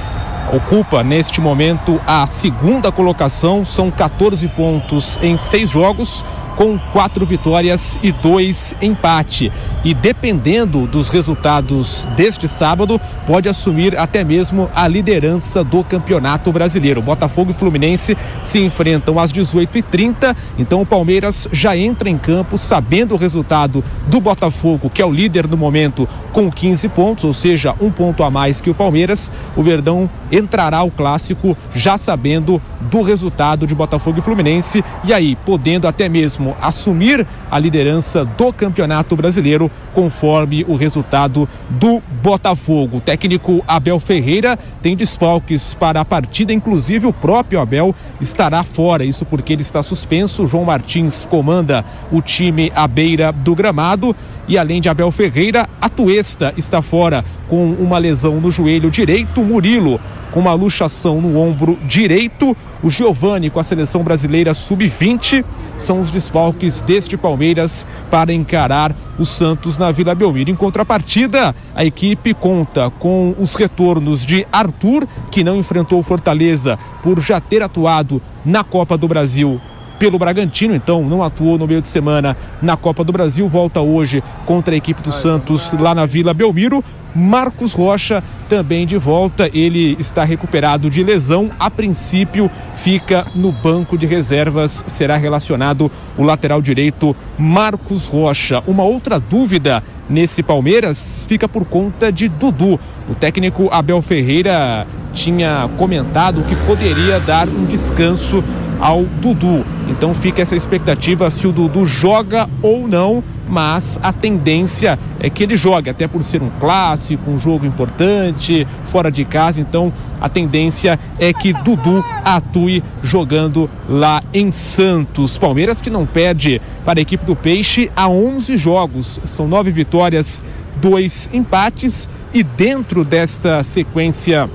ocupa 0.52 1.02
neste 1.02 1.40
momento 1.40 2.00
a 2.06 2.26
segunda 2.26 2.92
colocação, 2.92 3.64
são 3.64 3.90
14 3.90 4.47
pontos 4.49 5.18
em 5.23 5.37
seis 5.38 5.71
jogos 5.71 6.25
com 6.56 6.78
quatro 6.92 7.25
vitórias 7.25 7.99
e 8.02 8.12
dois 8.12 8.75
empate. 8.80 9.50
E 9.85 9.94
dependendo 9.94 10.87
dos 10.87 11.09
resultados 11.09 12.06
deste 12.16 12.47
sábado, 12.47 13.00
pode 13.26 13.49
assumir 13.49 13.99
até 13.99 14.23
mesmo 14.23 14.71
a 14.75 14.87
liderança 14.87 15.64
do 15.64 15.82
Campeonato 15.82 16.52
Brasileiro. 16.52 17.02
Botafogo 17.02 17.50
e 17.50 17.54
Fluminense 17.54 18.16
se 18.44 18.61
enfrentam 18.61 19.18
às 19.18 19.32
18h30, 19.32 20.37
então 20.59 20.82
o 20.82 20.87
Palmeiras 20.87 21.49
já 21.52 21.76
entra 21.76 22.09
em 22.09 22.18
campo 22.18 22.59
sabendo 22.59 23.14
o 23.14 23.18
resultado 23.18 23.85
do 24.06 24.21
Botafogo, 24.21 24.90
que 24.90 25.02
é 25.02 25.06
o 25.06 25.12
líder 25.12 25.49
no 25.49 25.56
momento, 25.56 26.09
com 26.32 26.50
15 26.50 26.88
pontos, 26.90 27.25
ou 27.25 27.32
seja, 27.32 27.75
um 27.80 27.90
ponto 27.90 28.23
a 28.23 28.30
mais 28.30 28.61
que 28.61 28.71
o 28.71 28.75
Palmeiras. 28.75 29.30
O 29.56 29.62
Verdão 29.62 30.09
entrará 30.30 30.78
ao 30.78 30.90
clássico 30.90 31.56
já 31.75 31.97
sabendo 31.97 32.61
do 32.80 33.02
resultado 33.02 33.66
de 33.66 33.75
Botafogo 33.75 34.18
e 34.18 34.23
Fluminense 34.23 34.85
e 35.04 35.12
aí 35.12 35.37
podendo 35.37 35.87
até 35.87 36.09
mesmo 36.09 36.41
assumir 36.61 37.26
a 37.50 37.58
liderança 37.58 38.25
do 38.25 38.52
Campeonato 38.52 39.14
Brasileiro, 39.16 39.70
conforme 39.94 40.64
o 40.68 40.75
resultado 40.75 41.49
do 41.68 42.02
Botafogo. 42.22 42.99
O 42.99 43.00
técnico 43.00 43.62
Abel 43.66 44.00
Ferreira 44.00 44.58
tem 44.80 44.96
desfalques 44.96 45.75
para 45.75 46.00
a 46.00 46.04
partida, 46.04 46.52
inclusive 46.52 47.06
o 47.06 47.12
próprio 47.12 47.61
Abel 47.61 47.94
estará 48.20 48.62
fora, 48.62 49.04
isso 49.04 49.25
porque 49.25 49.52
ele 49.52 49.62
está 49.62 49.82
suspenso. 49.82 50.46
João 50.46 50.64
Martins 50.64 51.26
comanda 51.26 51.84
o 52.11 52.20
time 52.20 52.72
à 52.75 52.87
beira 52.87 53.32
do 53.32 53.54
gramado. 53.54 54.14
E 54.49 54.58
além 54.58 54.80
de 54.80 54.88
Abel 54.88 55.11
Ferreira, 55.12 55.68
a 55.80 55.88
Tuesta 55.88 56.52
está 56.56 56.82
fora 56.82 57.25
com 57.46 57.70
uma 57.72 57.99
lesão 57.99 58.40
no 58.40 58.50
joelho 58.50 58.90
direito. 58.90 59.40
Murilo 59.40 60.00
com 60.32 60.40
uma 60.40 60.54
luxação 60.54 61.20
no 61.20 61.38
ombro 61.38 61.78
direito. 61.86 62.56
O 62.82 62.90
Giovani 62.90 63.50
com 63.50 63.60
a 63.60 63.62
seleção 63.62 64.02
brasileira 64.02 64.52
sub-20 64.52 65.44
são 65.78 66.00
os 66.00 66.10
desfalques 66.10 66.80
deste 66.82 67.16
Palmeiras 67.16 67.86
para 68.10 68.32
encarar 68.32 68.94
o 69.18 69.24
Santos 69.24 69.78
na 69.78 69.92
Vila 69.92 70.14
Belmiro. 70.14 70.50
Em 70.50 70.56
contrapartida, 70.56 71.54
a 71.74 71.84
equipe 71.84 72.34
conta 72.34 72.90
com 72.98 73.34
os 73.38 73.54
retornos 73.54 74.26
de 74.26 74.46
Arthur, 74.52 75.06
que 75.30 75.44
não 75.44 75.56
enfrentou 75.56 75.98
o 75.98 76.02
Fortaleza 76.02 76.78
por 77.02 77.20
já 77.20 77.40
ter 77.40 77.62
atuado 77.62 78.20
na 78.44 78.64
Copa 78.64 78.96
do 78.96 79.06
Brasil 79.06 79.60
pelo 80.02 80.18
Bragantino, 80.18 80.75
então 80.75 81.04
não 81.04 81.23
atuou 81.23 81.56
no 81.56 81.64
meio 81.64 81.80
de 81.80 81.87
semana 81.87 82.37
na 82.61 82.76
Copa 82.76 83.04
do 83.04 83.12
Brasil, 83.12 83.49
volta 83.49 83.80
hoje 83.80 84.21
contra 84.44 84.75
a 84.75 84.76
equipe 84.76 85.00
do 85.00 85.12
Santos 85.12 85.73
lá 85.75 85.94
na 85.94 86.04
Vila 86.04 86.35
Belmiro. 86.35 86.82
Marcos 87.14 87.73
Rocha 87.73 88.21
também 88.49 88.85
de 88.85 88.97
volta, 88.97 89.49
ele 89.54 89.97
está 90.00 90.25
recuperado 90.25 90.90
de 90.90 91.04
lesão, 91.04 91.52
a 91.56 91.71
princípio 91.71 92.50
fica 92.75 93.28
no 93.32 93.52
banco 93.52 93.97
de 93.97 94.04
reservas, 94.04 94.82
será 94.88 95.16
relacionado 95.16 95.88
o 96.18 96.25
lateral 96.25 96.61
direito 96.61 97.14
Marcos 97.38 98.09
Rocha. 98.09 98.61
Uma 98.66 98.82
outra 98.82 99.21
dúvida 99.21 99.85
nesse 100.11 100.42
Palmeiras 100.42 101.25
fica 101.28 101.47
por 101.47 101.64
conta 101.64 102.11
de 102.11 102.26
Dudu. 102.28 102.80
O 103.09 103.14
técnico 103.14 103.68
Abel 103.71 104.02
Ferreira 104.02 104.85
tinha 105.14 105.71
comentado 105.76 106.42
que 106.42 106.56
poderia 106.66 107.21
dar 107.21 107.47
um 107.47 107.64
descanso 107.66 108.42
ao 108.82 109.04
Dudu. 109.04 109.64
Então 109.88 110.12
fica 110.12 110.42
essa 110.42 110.56
expectativa 110.56 111.30
se 111.30 111.46
o 111.46 111.52
Dudu 111.52 111.86
joga 111.86 112.50
ou 112.60 112.88
não, 112.88 113.22
mas 113.48 113.96
a 114.02 114.12
tendência 114.12 114.98
é 115.20 115.30
que 115.30 115.44
ele 115.44 115.56
jogue, 115.56 115.88
até 115.88 116.08
por 116.08 116.22
ser 116.24 116.42
um 116.42 116.50
clássico, 116.58 117.30
um 117.30 117.38
jogo 117.38 117.64
importante, 117.64 118.66
fora 118.86 119.08
de 119.10 119.24
casa. 119.24 119.60
Então 119.60 119.92
a 120.20 120.28
tendência 120.28 120.98
é 121.16 121.32
que 121.32 121.52
Dudu 121.52 122.04
atue 122.24 122.82
jogando 123.04 123.70
lá 123.88 124.20
em 124.34 124.50
Santos. 124.50 125.38
Palmeiras 125.38 125.80
que 125.80 125.88
não 125.88 126.04
perde 126.04 126.60
para 126.84 126.98
a 126.98 127.02
equipe 127.02 127.24
do 127.24 127.36
Peixe 127.36 127.88
há 127.94 128.08
11 128.08 128.56
jogos, 128.56 129.20
são 129.24 129.46
nove 129.46 129.70
vitórias, 129.70 130.42
dois 130.80 131.28
empates 131.32 132.08
e 132.34 132.42
dentro 132.42 133.04
desta 133.04 133.62
sequência 133.62 134.50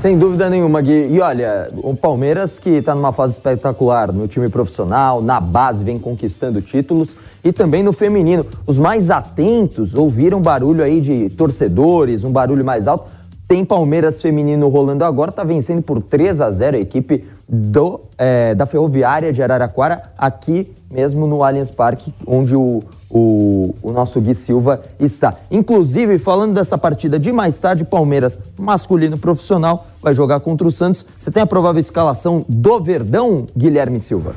Sem 0.03 0.17
dúvida 0.17 0.49
nenhuma, 0.49 0.81
Gui. 0.81 1.07
E 1.13 1.21
olha, 1.21 1.71
o 1.77 1.95
Palmeiras 1.95 2.59
que 2.59 2.71
está 2.71 2.93
numa 2.93 3.13
fase 3.13 3.37
espetacular 3.37 4.11
no 4.11 4.27
time 4.27 4.49
profissional, 4.49 5.21
na 5.21 5.39
base, 5.39 5.81
vem 5.81 5.97
conquistando 5.97 6.61
títulos 6.61 7.15
e 7.41 7.53
também 7.53 7.81
no 7.81 7.93
feminino. 7.93 8.45
Os 8.67 8.77
mais 8.77 9.09
atentos 9.09 9.93
ouviram 9.95 10.41
barulho 10.41 10.83
aí 10.83 10.99
de 10.99 11.29
torcedores, 11.29 12.25
um 12.25 12.33
barulho 12.33 12.65
mais 12.65 12.85
alto. 12.85 13.09
Tem 13.47 13.63
Palmeiras 13.63 14.21
feminino 14.21 14.67
rolando 14.67 15.05
agora, 15.05 15.29
está 15.29 15.45
vencendo 15.45 15.81
por 15.81 16.01
3 16.01 16.41
a 16.41 16.51
0 16.51 16.75
a 16.75 16.79
equipe 16.81 17.23
do, 17.47 18.01
é, 18.17 18.53
da 18.53 18.65
Ferroviária 18.65 19.31
de 19.31 19.41
Araraquara, 19.41 20.11
aqui 20.17 20.69
mesmo 20.91 21.25
no 21.27 21.45
Allianz 21.45 21.71
Parque, 21.71 22.13
onde 22.27 22.53
o, 22.53 22.83
o, 23.13 23.75
o, 23.83 23.91
nosso 23.91 24.19
Gui 24.19 24.33
Silva 24.33 24.81
está. 24.99 25.35
Inclusive, 25.51 26.17
falando 26.17 26.55
dessa 26.55 26.79
partida 26.79 27.19
de 27.19 27.31
mais 27.31 27.59
tarde, 27.59 27.85
Palmeiras 27.85 28.39
masculino 28.57 29.19
profissional 29.19 29.85
vai 30.01 30.15
jogar 30.15 30.39
contra 30.39 30.67
o 30.67 30.71
Santos. 30.71 31.05
Você 31.19 31.29
tem 31.29 31.43
a 31.43 31.45
provável 31.45 31.79
escalação 31.79 32.43
do 32.49 32.79
Verdão, 32.79 33.47
Guilherme 33.55 33.99
Silva? 34.01 34.33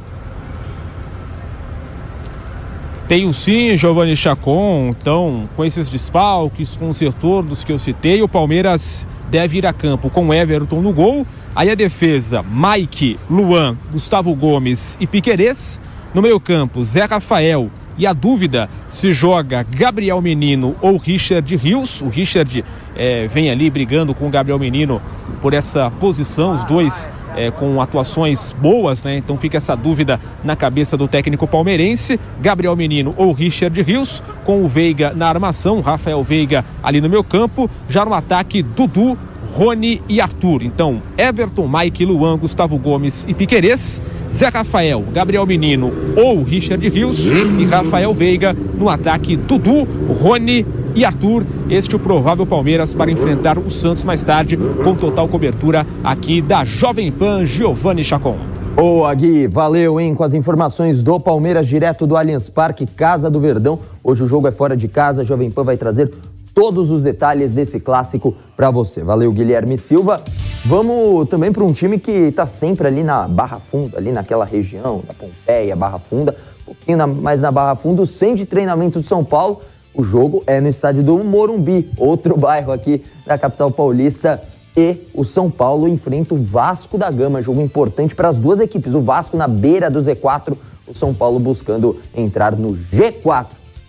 Tenho 3.09 3.33
sim, 3.33 3.77
Giovanni 3.79 4.15
Chacon. 4.15 4.89
Então, 4.89 5.49
com 5.57 5.65
esses 5.65 5.89
desfalques, 5.89 6.77
com 6.77 6.91
os 6.91 6.99
retornos 6.99 7.65
que 7.65 7.73
eu 7.73 7.79
citei, 7.79 8.21
o 8.21 8.29
Palmeiras 8.29 9.07
deve 9.31 9.57
ir 9.57 9.65
a 9.67 9.73
campo 9.73 10.11
com 10.11 10.35
Everton 10.35 10.83
no 10.83 10.93
gol. 10.93 11.27
Aí 11.55 11.71
a 11.71 11.75
defesa, 11.75 12.43
Mike, 12.43 13.19
Luan, 13.31 13.75
Gustavo 13.91 14.35
Gomes 14.35 14.99
e 15.01 15.07
Piquerez. 15.07 15.81
No 16.13 16.21
meio-campo, 16.21 16.85
Zé 16.85 17.05
Rafael. 17.05 17.71
E 17.99 18.07
a 18.07 18.13
dúvida 18.13 18.69
se 18.89 19.13
joga 19.13 19.65
Gabriel 19.69 20.21
Menino 20.21 20.77
ou 20.81 20.97
Richard 20.97 21.57
Rios. 21.57 22.01
O 22.01 22.09
Richard 22.09 22.65
é, 22.95 23.27
vem 23.27 23.51
ali 23.51 23.71
brigando 23.71 24.15
com 24.15 24.27
o 24.27 24.31
Gabriel 24.31 24.59
Menino 24.59 25.01
por 25.41 25.55
essa 25.55 25.91
posição, 25.91 26.53
os 26.53 26.65
dois 26.65 27.09
é, 27.37 27.51
com 27.51 27.81
atuações 27.81 28.53
boas, 28.53 29.03
né? 29.03 29.17
Então 29.17 29.37
fica 29.37 29.59
essa 29.59 29.77
dúvida 29.77 30.19
na 30.43 30.57
cabeça 30.57 30.97
do 30.97 31.07
técnico 31.07 31.47
palmeirense, 31.47 32.19
Gabriel 32.41 32.75
Menino 32.75 33.15
ou 33.17 33.33
Richard 33.33 33.81
Rios, 33.83 34.23
com 34.45 34.65
o 34.65 34.69
Veiga 34.69 35.13
na 35.15 35.29
armação, 35.29 35.81
Rafael 35.81 36.23
Veiga 36.23 36.65
ali 36.83 37.01
no 37.01 37.09
meu 37.09 37.23
campo, 37.23 37.71
já 37.89 38.05
no 38.05 38.15
ataque, 38.15 38.63
Dudu, 38.63 39.19
Rony 39.57 40.03
e 40.07 40.21
Arthur. 40.21 40.63
Então, 40.63 41.01
Everton, 41.17 41.67
Mike, 41.67 42.05
Luan, 42.05 42.37
Gustavo 42.37 42.77
Gomes 42.77 43.25
e 43.27 43.33
Piquerez, 43.33 44.03
Zé 44.31 44.49
Rafael, 44.49 45.03
Gabriel 45.15 45.47
Menino 45.47 45.91
ou 46.15 46.43
Richard 46.43 46.87
Rios 46.87 47.25
e 47.25 47.65
Rafael 47.65 48.13
Veiga 48.13 48.55
no 48.79 48.91
ataque 48.91 49.35
Dudu, 49.35 49.89
Rony 50.21 50.67
e 50.95 51.07
Arthur. 51.07 51.43
Este 51.71 51.95
é 51.95 51.97
o 51.97 51.99
provável 51.99 52.45
Palmeiras 52.45 52.95
para 52.95 53.11
enfrentar 53.11 53.57
o 53.57 53.71
Santos 53.71 54.05
mais 54.05 54.23
tarde, 54.23 54.59
com 54.85 54.95
total 54.95 55.27
cobertura 55.27 55.87
aqui 56.05 56.43
da 56.43 56.63
Jovem 56.63 57.11
Pan 57.11 57.47
Giovanni 57.47 58.05
Chacon. 58.05 58.37
Boa, 58.75 59.15
Gui. 59.15 59.47
Valeu, 59.47 59.99
hein? 59.99 60.15
Com 60.15 60.23
as 60.23 60.35
informações 60.35 61.03
do 61.03 61.19
Palmeiras 61.19 61.67
direto 61.67 62.07
do 62.07 62.15
Allianz 62.15 62.51
Parque, 62.51 62.85
Casa 62.85 63.31
do 63.31 63.41
Verdão. 63.41 63.79
Hoje 64.05 64.23
o 64.23 64.27
jogo 64.27 64.49
é 64.49 64.53
fora 64.53 64.77
de 64.77 64.87
casa. 64.87 65.23
A 65.23 65.25
Jovem 65.25 65.51
Pan 65.51 65.65
vai 65.65 65.79
trazer 65.79 66.13
todos 66.57 66.91
os 66.91 67.03
detalhes 67.03 67.53
desse 67.53 67.79
clássico 67.79 68.35
para 68.57 68.71
você. 68.71 69.05
Valeu, 69.05 69.31
Guilherme 69.31 69.77
Silva. 69.77 70.23
Vamos 70.65 71.29
também 71.29 71.53
para 71.53 71.63
um 71.63 71.71
time 71.71 71.99
que 71.99 72.11
está 72.11 72.47
sempre 72.47 72.89
ali 72.89 73.05
na 73.05 73.29
Barra 73.29 73.61
Funda, 73.61 73.99
ali 73.99 74.11
naquela 74.11 74.47
região 74.47 75.03
da 75.07 75.13
Pompeia, 75.13 75.77
Barra 75.77 75.99
Funda, 75.99 76.35
um 76.63 76.65
pouquinho 76.65 76.97
na, 76.97 77.07
mais 77.07 77.43
na 77.43 77.53
Barra 77.53 77.77
Funda, 77.77 78.07
centro 78.07 78.37
de 78.37 78.47
treinamento 78.47 79.01
de 79.01 79.07
São 79.07 79.23
Paulo. 79.23 79.61
O 79.95 80.03
jogo 80.03 80.43
é 80.47 80.59
no 80.59 80.67
estádio 80.67 81.03
do 81.03 81.19
Morumbi, 81.19 81.93
outro 81.99 82.35
bairro 82.41 82.73
aqui 82.73 83.05
da 83.27 83.37
capital 83.37 83.71
paulista 83.71 84.43
e 84.75 84.97
o 85.13 85.25
São 85.25 85.51
Paulo 85.51 85.87
enfrenta 85.87 86.35
o 86.35 86.43
Vasco 86.43 86.97
da 86.97 87.11
Gama, 87.11 87.43
jogo 87.43 87.61
importante 87.61 88.15
para 88.15 88.29
as 88.29 88.39
duas 88.39 88.61
equipes. 88.61 88.95
O 88.95 89.03
Vasco 89.03 89.37
na 89.37 89.47
beira 89.47 89.91
do 89.91 90.01
Z4, 90.01 90.57
o 90.89 90.95
São 90.95 91.13
Paulo 91.13 91.39
buscando 91.39 92.01
entrar 92.17 92.57
no 92.57 92.79
G4. 92.91 93.49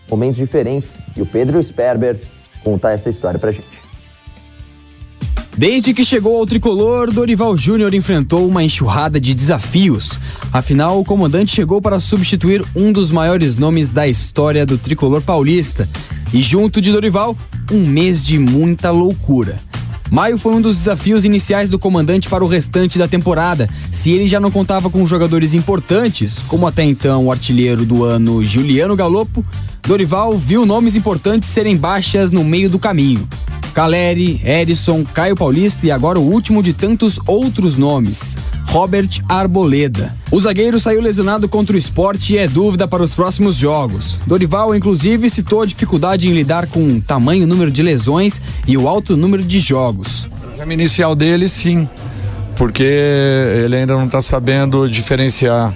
Momentos 0.09 0.37
diferentes 0.37 0.97
e 1.15 1.21
o 1.21 1.25
Pedro 1.25 1.61
Sperber 1.63 2.19
conta 2.63 2.91
essa 2.91 3.09
história 3.09 3.39
para 3.39 3.51
gente. 3.51 3.87
Desde 5.57 5.91
que 5.91 6.05
chegou 6.05 6.37
ao 6.37 6.45
tricolor, 6.45 7.11
Dorival 7.11 7.57
Júnior 7.57 7.91
enfrentou 7.95 8.47
uma 8.47 8.63
enxurrada 8.63 9.19
de 9.19 9.33
desafios. 9.33 10.19
Afinal, 10.53 10.99
o 10.99 11.03
comandante 11.03 11.51
chegou 11.51 11.81
para 11.81 11.99
substituir 11.99 12.63
um 12.75 12.91
dos 12.91 13.09
maiores 13.09 13.57
nomes 13.57 13.91
da 13.91 14.07
história 14.07 14.67
do 14.67 14.77
tricolor 14.77 15.19
paulista. 15.19 15.89
E 16.31 16.43
junto 16.43 16.79
de 16.79 16.91
Dorival, 16.91 17.35
um 17.71 17.79
mês 17.87 18.23
de 18.23 18.37
muita 18.37 18.91
loucura. 18.91 19.59
Maio 20.09 20.37
foi 20.37 20.53
um 20.53 20.61
dos 20.61 20.77
desafios 20.77 21.25
iniciais 21.25 21.69
do 21.69 21.77
comandante 21.77 22.29
para 22.29 22.43
o 22.43 22.47
restante 22.47 22.97
da 22.97 23.07
temporada. 23.07 23.69
Se 23.91 24.11
ele 24.11 24.27
já 24.27 24.39
não 24.39 24.49
contava 24.49 24.89
com 24.89 25.05
jogadores 25.05 25.53
importantes, 25.53 26.37
como 26.47 26.65
até 26.65 26.83
então 26.83 27.25
o 27.25 27.31
artilheiro 27.31 27.85
do 27.85 28.03
ano 28.05 28.43
Juliano 28.45 28.95
Galopo, 28.95 29.45
Dorival 29.85 30.37
viu 30.37 30.65
nomes 30.65 30.95
importantes 30.95 31.49
serem 31.49 31.75
baixas 31.75 32.31
no 32.31 32.43
meio 32.43 32.69
do 32.69 32.79
caminho. 32.79 33.27
Caleri, 33.73 34.41
Edson, 34.43 35.05
Caio 35.05 35.35
Paulista 35.35 35.85
e 35.85 35.91
agora 35.91 36.19
o 36.19 36.27
último 36.27 36.63
de 36.63 36.73
tantos 36.73 37.19
outros 37.27 37.77
nomes, 37.77 38.37
Robert 38.67 39.09
Arboleda. 39.29 40.13
O 40.29 40.39
zagueiro 40.39 40.79
saiu 40.79 41.01
lesionado 41.01 41.47
contra 41.47 41.75
o 41.75 41.79
esporte 41.79 42.33
e 42.33 42.37
é 42.37 42.47
dúvida 42.47 42.87
para 42.87 43.01
os 43.01 43.13
próximos 43.13 43.55
jogos. 43.55 44.19
Dorival, 44.27 44.75
inclusive, 44.75 45.29
citou 45.29 45.61
a 45.61 45.65
dificuldade 45.65 46.27
em 46.27 46.33
lidar 46.33 46.67
com 46.67 46.85
o 46.85 47.01
tamanho 47.01 47.47
número 47.47 47.71
de 47.71 47.81
lesões 47.81 48.41
e 48.67 48.77
o 48.77 48.87
alto 48.87 49.15
número 49.15 49.41
de 49.41 49.59
jogos. 49.59 50.29
O 50.45 50.51
exame 50.51 50.73
inicial 50.73 51.15
dele, 51.15 51.47
sim, 51.47 51.87
porque 52.57 52.83
ele 53.63 53.77
ainda 53.77 53.93
não 53.93 54.05
está 54.05 54.21
sabendo 54.21 54.89
diferenciar 54.89 55.73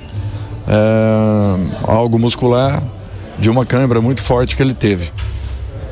é, 0.68 1.56
algo 1.84 2.20
muscular 2.20 2.84
de 3.40 3.50
uma 3.50 3.66
câimbra 3.66 4.02
muito 4.02 4.22
forte 4.22 4.56
que 4.56 4.62
ele 4.62 4.74
teve. 4.74 5.12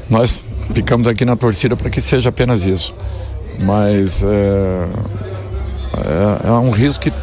Nós 0.10 0.44
ficamos 0.74 1.08
aqui 1.08 1.24
na 1.24 1.38
torcida 1.38 1.78
para 1.78 1.90
que 1.90 2.02
seja 2.02 2.30
apenas 2.30 2.66
isso. 2.66 2.94
Mas 3.60 4.24
é, 4.24 4.88
é, 6.06 6.48
é, 6.48 6.52
um 6.52 6.72
risco 6.72 7.06
que 7.06 7.14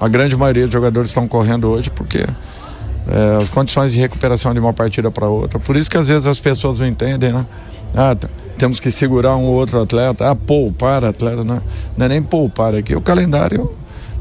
a 0.00 0.08
grande 0.08 0.36
maioria 0.36 0.64
dos 0.64 0.72
jogadores 0.72 1.10
estão 1.10 1.26
correndo 1.26 1.68
hoje, 1.68 1.90
porque 1.90 2.18
é, 2.18 3.42
as 3.42 3.48
condições 3.48 3.92
de 3.92 4.00
recuperação 4.00 4.52
de 4.52 4.60
uma 4.60 4.72
partida 4.72 5.10
para 5.10 5.26
outra. 5.26 5.58
Por 5.58 5.76
isso 5.76 5.90
que 5.90 5.96
às 5.96 6.08
vezes 6.08 6.26
as 6.26 6.40
pessoas 6.40 6.78
não 6.80 6.86
entendem, 6.86 7.32
né? 7.32 7.46
Ah, 7.94 8.16
temos 8.58 8.80
que 8.80 8.90
segurar 8.90 9.36
um 9.36 9.44
ou 9.44 9.54
outro 9.54 9.80
atleta, 9.80 10.30
ah, 10.30 10.34
poupar 10.34 11.04
atleta, 11.04 11.44
né? 11.44 11.60
não 11.96 12.06
é 12.06 12.08
nem 12.08 12.22
poupar 12.22 12.74
aqui. 12.74 12.94
O 12.94 13.00
calendário 13.00 13.72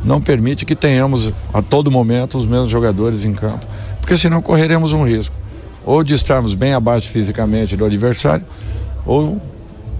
não 0.03 0.22
permite 0.22 0.65
que 0.65 0.75
tenhamos 0.75 1.34
a 1.53 1.62
todo 1.62 1.89
momento 1.89 2.38
os 2.38 2.46
mesmos 2.46 2.70
jogadores 2.70 3.24
em 3.25 3.34
campo, 3.34 3.65
porque 4.00 4.17
senão 4.17 4.41
correremos 4.41 4.93
um 4.93 5.03
risco 5.03 5.36
ou 5.86 6.03
de 6.03 6.13
estarmos 6.13 6.55
bem 6.55 6.74
abaixo 6.74 7.10
fisicamente 7.10 7.75
do 7.75 7.86
adversário, 7.86 8.46
ou 9.05 9.41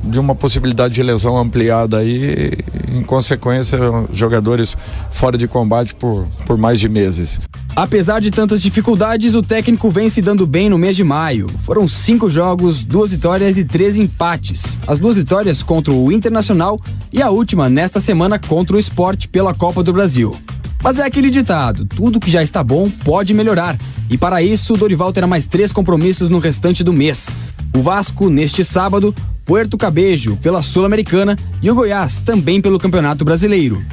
de 0.04 0.20
uma 0.20 0.36
possibilidade 0.36 0.94
de 0.94 1.04
lesão 1.04 1.38
ampliada 1.38 1.98
aí, 1.98 2.52
em 2.92 3.04
consequência, 3.04 3.80
jogadores 4.12 4.76
fora 5.10 5.38
de 5.38 5.48
combate 5.48 5.96
por, 5.96 6.28
por 6.46 6.58
mais 6.58 6.80
de 6.80 6.90
meses. 6.90 7.40
Apesar 7.76 8.20
de 8.20 8.30
tantas 8.30 8.62
dificuldades, 8.62 9.34
o 9.34 9.42
técnico 9.42 9.90
vem 9.90 10.08
se 10.08 10.22
dando 10.22 10.46
bem 10.46 10.70
no 10.70 10.78
mês 10.78 10.96
de 10.96 11.04
maio. 11.04 11.48
Foram 11.64 11.88
cinco 11.88 12.30
jogos, 12.30 12.84
duas 12.84 13.12
vitórias 13.12 13.58
e 13.58 13.64
três 13.64 13.98
empates. 13.98 14.78
As 14.86 15.00
duas 15.00 15.18
vitórias 15.18 15.64
contra 15.64 15.92
o 15.92 16.12
Internacional 16.12 16.80
e 17.12 17.20
a 17.20 17.32
última 17.32 17.70
nesta 17.70 18.00
semana 18.00 18.38
contra 18.38 18.76
o 18.76 18.80
Esporte 18.80 19.28
pela 19.28 19.56
Copa 19.56 19.82
do 19.82 19.92
Brasil. 19.92 20.38
Mas 20.84 21.00
é 21.00 21.06
aquele 21.06 21.32
ditado: 21.32 21.86
tudo 21.86 22.20
que 22.20 22.30
já 22.30 22.44
está 22.44 22.64
bom 22.64 22.92
pode 23.04 23.34
melhorar. 23.34 23.76
E 24.08 24.18
para 24.20 24.44
isso, 24.44 24.76
o 24.76 24.78
Dorival 24.78 25.12
terá 25.12 25.26
mais 25.26 25.48
três 25.48 25.72
compromissos 25.72 26.30
no 26.30 26.38
restante 26.38 26.84
do 26.84 26.94
mês. 26.94 27.30
O 27.76 27.82
Vasco, 27.82 28.30
neste 28.30 28.64
sábado, 28.64 29.16
Puerto 29.46 29.78
Cabejo, 29.78 30.38
pela 30.38 30.62
Sul-Americana, 30.62 31.38
e 31.62 31.70
o 31.70 31.76
Goiás, 31.76 32.22
também 32.22 32.62
pelo 32.62 32.80
Campeonato 32.80 33.26
Brasileiro. 33.26 33.84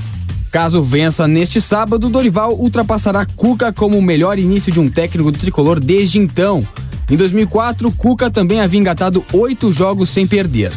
Caso 0.51 0.83
vença 0.83 1.29
neste 1.29 1.61
sábado, 1.61 2.09
Dorival 2.09 2.55
ultrapassará 2.55 3.25
Cuca 3.25 3.73
como 3.73 3.97
o 3.97 4.03
melhor 4.03 4.39
início 4.39 4.73
de 4.73 4.81
um 4.81 4.89
técnico 4.89 5.31
do 5.31 5.39
tricolor 5.39 5.79
desde 5.79 6.19
então. 6.19 6.67
Em 7.09 7.17
2004, 7.17 7.91
Cuca 7.93 8.31
também 8.31 8.61
havia 8.61 8.81
engatado 8.81 9.25
oito 9.33 9.71
jogos 9.71 10.11
sem 10.11 10.27
perder. 10.27 10.73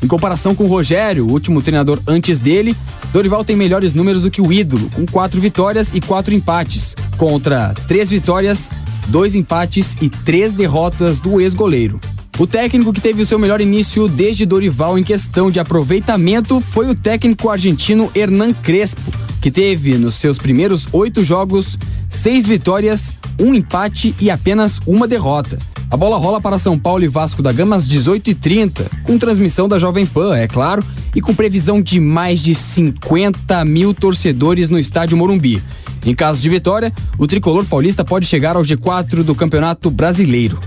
Em 0.00 0.06
comparação 0.06 0.54
com 0.54 0.66
Rogério, 0.66 1.26
o 1.26 1.32
último 1.32 1.60
treinador 1.60 2.00
antes 2.06 2.38
dele, 2.38 2.76
Dorival 3.12 3.44
tem 3.44 3.56
melhores 3.56 3.92
números 3.92 4.22
do 4.22 4.30
que 4.30 4.40
o 4.40 4.52
ídolo, 4.52 4.88
com 4.90 5.04
quatro 5.04 5.40
vitórias 5.40 5.90
e 5.92 6.00
quatro 6.00 6.32
empates, 6.32 6.94
contra 7.16 7.74
três 7.88 8.08
vitórias, 8.08 8.70
dois 9.08 9.34
empates 9.34 9.96
e 10.00 10.08
três 10.08 10.52
derrotas 10.52 11.18
do 11.18 11.40
ex-goleiro. 11.40 11.98
O 12.38 12.46
técnico 12.46 12.92
que 12.92 13.00
teve 13.00 13.20
o 13.20 13.26
seu 13.26 13.36
melhor 13.36 13.60
início 13.60 14.06
desde 14.06 14.46
Dorival 14.46 14.96
em 14.96 15.02
questão 15.02 15.50
de 15.50 15.58
aproveitamento 15.58 16.60
foi 16.60 16.88
o 16.88 16.94
técnico 16.94 17.50
argentino 17.50 18.12
Hernan 18.14 18.52
Crespo, 18.52 19.12
que 19.42 19.50
teve 19.50 19.98
nos 19.98 20.14
seus 20.14 20.38
primeiros 20.38 20.86
oito 20.92 21.24
jogos 21.24 21.76
seis 22.08 22.46
vitórias, 22.46 23.12
um 23.40 23.52
empate 23.52 24.14
e 24.20 24.30
apenas 24.30 24.78
uma 24.86 25.08
derrota. 25.08 25.58
A 25.90 25.96
bola 25.96 26.16
rola 26.16 26.40
para 26.40 26.60
São 26.60 26.78
Paulo 26.78 27.02
e 27.02 27.08
Vasco 27.08 27.42
da 27.42 27.50
Gama 27.50 27.74
às 27.74 27.88
18h30, 27.88 28.86
com 29.02 29.18
transmissão 29.18 29.68
da 29.68 29.76
Jovem 29.76 30.06
Pan, 30.06 30.36
é 30.36 30.46
claro, 30.46 30.84
e 31.16 31.20
com 31.20 31.34
previsão 31.34 31.82
de 31.82 31.98
mais 31.98 32.40
de 32.40 32.54
50 32.54 33.64
mil 33.64 33.92
torcedores 33.92 34.70
no 34.70 34.78
estádio 34.78 35.16
Morumbi. 35.16 35.60
Em 36.06 36.14
caso 36.14 36.40
de 36.40 36.48
vitória, 36.48 36.92
o 37.18 37.26
tricolor 37.26 37.64
paulista 37.64 38.04
pode 38.04 38.26
chegar 38.26 38.54
ao 38.54 38.62
G4 38.62 39.24
do 39.24 39.34
Campeonato 39.34 39.90
Brasileiro. 39.90 40.60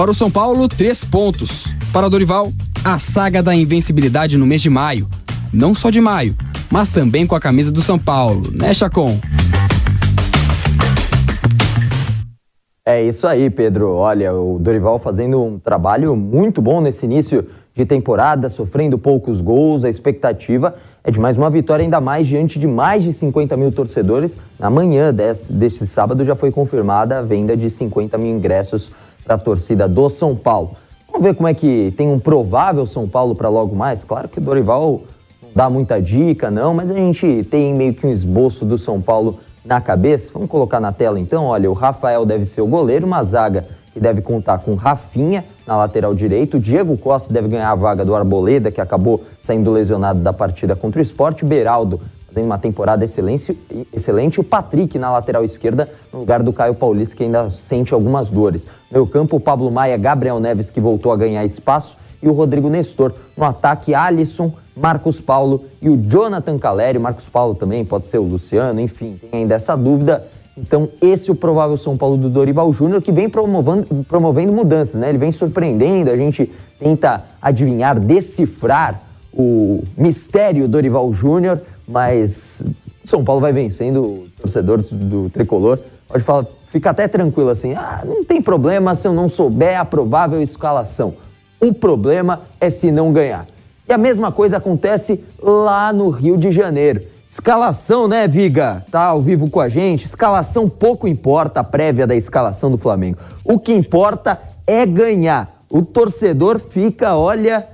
Para 0.00 0.12
o 0.12 0.14
São 0.14 0.30
Paulo, 0.30 0.66
três 0.66 1.04
pontos. 1.04 1.74
Para 1.92 2.06
o 2.06 2.08
Dorival, 2.08 2.50
a 2.82 2.98
saga 2.98 3.42
da 3.42 3.54
invencibilidade 3.54 4.38
no 4.38 4.46
mês 4.46 4.62
de 4.62 4.70
maio. 4.70 5.06
Não 5.52 5.74
só 5.74 5.90
de 5.90 6.00
maio, 6.00 6.34
mas 6.70 6.88
também 6.88 7.26
com 7.26 7.34
a 7.34 7.40
camisa 7.40 7.70
do 7.70 7.82
São 7.82 7.98
Paulo, 7.98 8.50
né, 8.50 8.72
Chacon? 8.72 9.20
É 12.82 13.02
isso 13.02 13.26
aí, 13.26 13.50
Pedro. 13.50 13.92
Olha, 13.92 14.32
o 14.32 14.58
Dorival 14.58 14.98
fazendo 14.98 15.44
um 15.44 15.58
trabalho 15.58 16.16
muito 16.16 16.62
bom 16.62 16.80
nesse 16.80 17.04
início 17.04 17.46
de 17.74 17.84
temporada, 17.84 18.48
sofrendo 18.48 18.96
poucos 18.98 19.42
gols. 19.42 19.84
A 19.84 19.90
expectativa 19.90 20.76
é 21.04 21.10
de 21.10 21.20
mais 21.20 21.36
uma 21.36 21.50
vitória, 21.50 21.82
ainda 21.82 22.00
mais 22.00 22.26
diante 22.26 22.58
de 22.58 22.66
mais 22.66 23.02
de 23.02 23.12
50 23.12 23.54
mil 23.54 23.70
torcedores. 23.70 24.38
Na 24.58 24.70
manhã 24.70 25.12
deste 25.12 25.86
sábado 25.86 26.24
já 26.24 26.34
foi 26.34 26.50
confirmada 26.50 27.18
a 27.18 27.22
venda 27.22 27.54
de 27.54 27.68
50 27.68 28.16
mil 28.16 28.34
ingressos 28.34 28.90
para 29.30 29.36
a 29.36 29.38
torcida 29.38 29.86
do 29.86 30.10
São 30.10 30.34
Paulo. 30.34 30.72
Vamos 31.06 31.22
ver 31.22 31.34
como 31.34 31.46
é 31.46 31.54
que 31.54 31.94
tem 31.96 32.08
um 32.10 32.18
provável 32.18 32.84
São 32.84 33.08
Paulo 33.08 33.32
para 33.32 33.48
logo 33.48 33.76
mais. 33.76 34.02
Claro 34.02 34.28
que 34.28 34.38
o 34.38 34.42
Dorival 34.42 35.02
não 35.40 35.50
dá 35.54 35.70
muita 35.70 36.02
dica, 36.02 36.50
não, 36.50 36.74
mas 36.74 36.90
a 36.90 36.94
gente 36.94 37.46
tem 37.48 37.72
meio 37.72 37.94
que 37.94 38.04
um 38.04 38.10
esboço 38.10 38.64
do 38.64 38.76
São 38.76 39.00
Paulo 39.00 39.38
na 39.64 39.80
cabeça. 39.80 40.32
Vamos 40.32 40.48
colocar 40.48 40.80
na 40.80 40.90
tela 40.90 41.20
então, 41.20 41.44
olha, 41.44 41.70
o 41.70 41.74
Rafael 41.74 42.26
deve 42.26 42.44
ser 42.44 42.60
o 42.60 42.66
goleiro, 42.66 43.06
uma 43.06 43.22
zaga 43.22 43.68
que 43.92 44.00
deve 44.00 44.20
contar 44.20 44.58
com 44.58 44.74
Rafinha 44.74 45.44
na 45.64 45.76
lateral 45.76 46.12
direito, 46.12 46.58
Diego 46.58 46.96
Costa 46.96 47.32
deve 47.32 47.46
ganhar 47.46 47.70
a 47.70 47.74
vaga 47.76 48.04
do 48.04 48.14
Arboleda, 48.16 48.72
que 48.72 48.80
acabou 48.80 49.22
saindo 49.40 49.70
lesionado 49.70 50.20
da 50.20 50.32
partida 50.32 50.74
contra 50.74 50.98
o 50.98 51.02
esporte, 51.02 51.44
Beraldo 51.44 52.00
fazendo 52.32 52.46
uma 52.46 52.58
temporada 52.58 53.04
excelente, 53.04 53.58
excelente, 53.92 54.40
o 54.40 54.44
Patrick 54.44 54.98
na 54.98 55.10
lateral 55.10 55.44
esquerda, 55.44 55.88
no 56.12 56.20
lugar 56.20 56.42
do 56.42 56.52
Caio 56.52 56.74
Paulista, 56.74 57.16
que 57.16 57.24
ainda 57.24 57.50
sente 57.50 57.92
algumas 57.92 58.30
dores. 58.30 58.66
Meio 58.90 59.06
campo, 59.06 59.36
o 59.36 59.40
Pablo 59.40 59.70
Maia, 59.70 59.96
Gabriel 59.96 60.40
Neves, 60.40 60.70
que 60.70 60.80
voltou 60.80 61.12
a 61.12 61.16
ganhar 61.16 61.44
espaço, 61.44 61.96
e 62.22 62.28
o 62.28 62.32
Rodrigo 62.32 62.68
Nestor. 62.68 63.12
No 63.36 63.44
ataque, 63.44 63.94
Alisson, 63.94 64.52
Marcos 64.76 65.20
Paulo 65.20 65.64
e 65.80 65.88
o 65.88 65.96
Jonathan 65.96 66.58
Caleri. 66.58 66.98
Marcos 66.98 67.28
Paulo 67.28 67.54
também 67.54 67.84
pode 67.84 68.06
ser 68.06 68.18
o 68.18 68.22
Luciano, 68.22 68.80
enfim, 68.80 69.18
tem 69.20 69.40
ainda 69.40 69.54
essa 69.54 69.76
dúvida. 69.76 70.26
Então, 70.56 70.88
esse 71.00 71.30
é 71.30 71.32
o 71.32 71.36
provável 71.36 71.76
São 71.76 71.96
Paulo 71.96 72.16
do 72.16 72.28
Dorival 72.28 72.70
Júnior, 72.72 73.00
que 73.00 73.10
vem 73.10 73.28
promovendo, 73.28 74.04
promovendo 74.04 74.52
mudanças, 74.52 75.00
né? 75.00 75.08
Ele 75.08 75.18
vem 75.18 75.32
surpreendendo, 75.32 76.10
a 76.10 76.16
gente 76.16 76.52
tenta 76.78 77.24
adivinhar, 77.40 77.98
decifrar 77.98 79.02
o 79.32 79.82
mistério 79.96 80.68
Dorival 80.68 81.10
Júnior, 81.12 81.62
mas 81.90 82.62
São 83.04 83.24
Paulo 83.24 83.40
vai 83.40 83.52
vencendo 83.52 84.02
o 84.02 84.28
torcedor 84.40 84.82
do, 84.90 85.28
tricolor. 85.28 85.78
Pode 86.08 86.22
falar, 86.22 86.46
fica 86.68 86.90
até 86.90 87.08
tranquilo 87.08 87.50
assim, 87.50 87.74
ah, 87.74 88.02
não 88.06 88.24
tem 88.24 88.40
problema 88.40 88.94
se 88.94 89.06
eu 89.06 89.12
não 89.12 89.28
souber 89.28 89.78
a 89.78 89.84
provável 89.84 90.40
escalação. 90.40 91.14
O 91.60 91.74
problema 91.74 92.42
é 92.60 92.70
se 92.70 92.90
não 92.90 93.12
ganhar. 93.12 93.46
E 93.88 93.92
a 93.92 93.98
mesma 93.98 94.30
coisa 94.30 94.58
acontece 94.58 95.22
lá 95.42 95.92
no 95.92 96.08
Rio 96.10 96.36
de 96.36 96.52
Janeiro. 96.52 97.02
Escalação, 97.28 98.08
né, 98.08 98.26
Viga? 98.26 98.84
Tá 98.90 99.06
ao 99.06 99.20
vivo 99.20 99.50
com 99.50 99.60
a 99.60 99.68
gente. 99.68 100.06
Escalação 100.06 100.68
pouco 100.68 101.06
importa 101.06 101.60
a 101.60 101.64
prévia 101.64 102.06
da 102.06 102.14
escalação 102.14 102.70
do 102.70 102.78
Flamengo. 102.78 103.18
O 103.44 103.58
que 103.58 103.72
importa 103.72 104.40
é 104.66 104.86
ganhar. 104.86 105.48
O 105.68 105.82
torcedor 105.82 106.58
fica, 106.58 107.16
olha, 107.16 107.66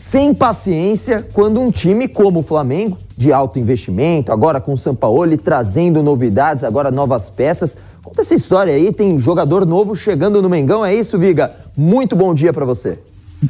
sem 0.00 0.32
paciência 0.34 1.28
quando 1.32 1.60
um 1.60 1.70
time 1.70 2.08
como 2.08 2.40
o 2.40 2.42
Flamengo, 2.42 2.98
de 3.18 3.32
alto 3.32 3.58
investimento, 3.58 4.32
agora 4.32 4.58
com 4.58 4.72
o 4.72 4.78
Sampaoli 4.78 5.36
trazendo 5.36 6.02
novidades, 6.02 6.64
agora 6.64 6.90
novas 6.90 7.28
peças. 7.28 7.76
Conta 8.02 8.22
essa 8.22 8.34
história 8.34 8.72
aí, 8.72 8.92
tem 8.94 9.18
jogador 9.18 9.66
novo 9.66 9.94
chegando 9.94 10.40
no 10.40 10.48
Mengão, 10.48 10.84
é 10.84 10.94
isso, 10.94 11.18
Viga? 11.18 11.54
Muito 11.76 12.16
bom 12.16 12.32
dia 12.34 12.50
para 12.50 12.64
você. 12.64 12.98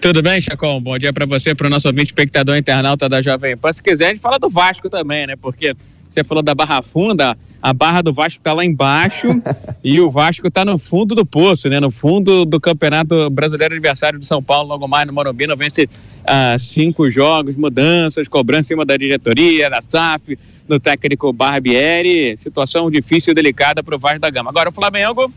Tudo 0.01 0.23
bem, 0.23 0.41
Chacon? 0.41 0.81
Bom 0.81 0.99
dia 0.99 1.13
para 1.13 1.25
você, 1.25 1.55
para 1.55 1.69
o 1.69 1.71
nosso 1.71 1.87
ouvinte 1.87 2.07
espectador 2.07 2.57
internauta 2.57 3.09
da 3.09 3.23
Jovem 3.23 3.57
Pan. 3.57 3.73
Se 3.73 3.81
quiser, 3.81 4.07
a 4.07 4.09
gente 4.09 4.21
fala 4.21 4.39
do 4.39 4.49
Vasco 4.49 4.91
também, 4.91 5.29
né? 5.29 5.37
Porque 5.37 5.77
você 6.09 6.25
falou 6.25 6.43
da 6.43 6.55
Barra 6.55 6.83
Funda, 6.83 7.39
a 7.63 7.73
barra 7.73 8.03
do 8.03 8.13
Vasco 8.13 8.41
está 8.41 8.53
lá 8.53 8.65
embaixo 8.65 9.29
e 9.85 10.01
o 10.01 10.09
Vasco 10.09 10.49
está 10.49 10.65
no 10.65 10.79
fundo 10.79 11.15
do 11.15 11.27
poço, 11.27 11.69
né? 11.69 11.79
No 11.79 11.91
fundo 11.91 12.45
do 12.45 12.61
Campeonato 12.61 13.29
Brasileiro 13.31 13.75
Aniversário 13.75 14.19
de 14.19 14.25
São 14.25 14.43
Paulo, 14.43 14.69
logo 14.69 14.89
mais 14.89 15.07
no 15.07 15.13
Morumbi, 15.13 15.47
não 15.47 15.57
vence 15.57 15.89
ah, 16.25 16.57
cinco 16.59 17.11
jogos, 17.11 17.57
mudanças, 17.57 18.29
cobrança 18.29 18.61
em 18.61 18.69
cima 18.69 18.85
da 18.85 18.97
diretoria, 18.97 19.69
da 19.69 19.81
SAF, 19.81 20.39
do 20.67 20.81
técnico 20.81 21.33
Barbieri, 21.33 22.37
situação 22.37 22.91
difícil 22.91 23.33
e 23.33 23.35
delicada 23.35 23.83
para 23.83 23.97
o 23.97 23.99
Vasco 23.99 24.21
da 24.21 24.31
Gama. 24.31 24.51
Agora 24.51 24.71
o 24.71 24.73
Flamengo 24.73 25.33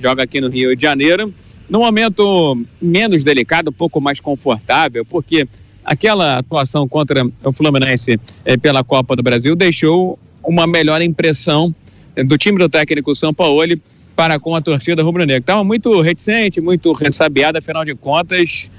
joga 0.00 0.22
aqui 0.24 0.40
no 0.40 0.48
Rio 0.48 0.76
de 0.76 0.82
Janeiro, 0.82 1.32
num 1.68 1.80
momento 1.80 2.62
menos 2.80 3.24
delicado, 3.24 3.70
um 3.70 3.72
pouco 3.72 4.00
mais 4.00 4.20
confortável, 4.20 5.04
porque 5.04 5.48
aquela 5.84 6.38
atuação 6.38 6.86
contra 6.88 7.24
o 7.42 7.52
Fluminense 7.52 8.18
eh, 8.44 8.56
pela 8.56 8.82
Copa 8.82 9.16
do 9.16 9.22
Brasil 9.22 9.54
deixou 9.54 10.18
uma 10.44 10.66
melhor 10.66 11.02
impressão 11.02 11.74
eh, 12.16 12.24
do 12.24 12.36
time 12.38 12.58
do 12.58 12.68
técnico 12.68 13.14
São 13.14 13.32
Paulo 13.32 13.62
para 14.14 14.38
com 14.38 14.54
a 14.54 14.60
torcida 14.60 15.02
rubro-negra. 15.02 15.40
Estava 15.40 15.64
muito 15.64 16.00
reticente, 16.00 16.60
muito 16.60 16.92
ressabiada, 16.92 17.58
afinal 17.58 17.84
de 17.84 17.94
contas, 17.94 18.70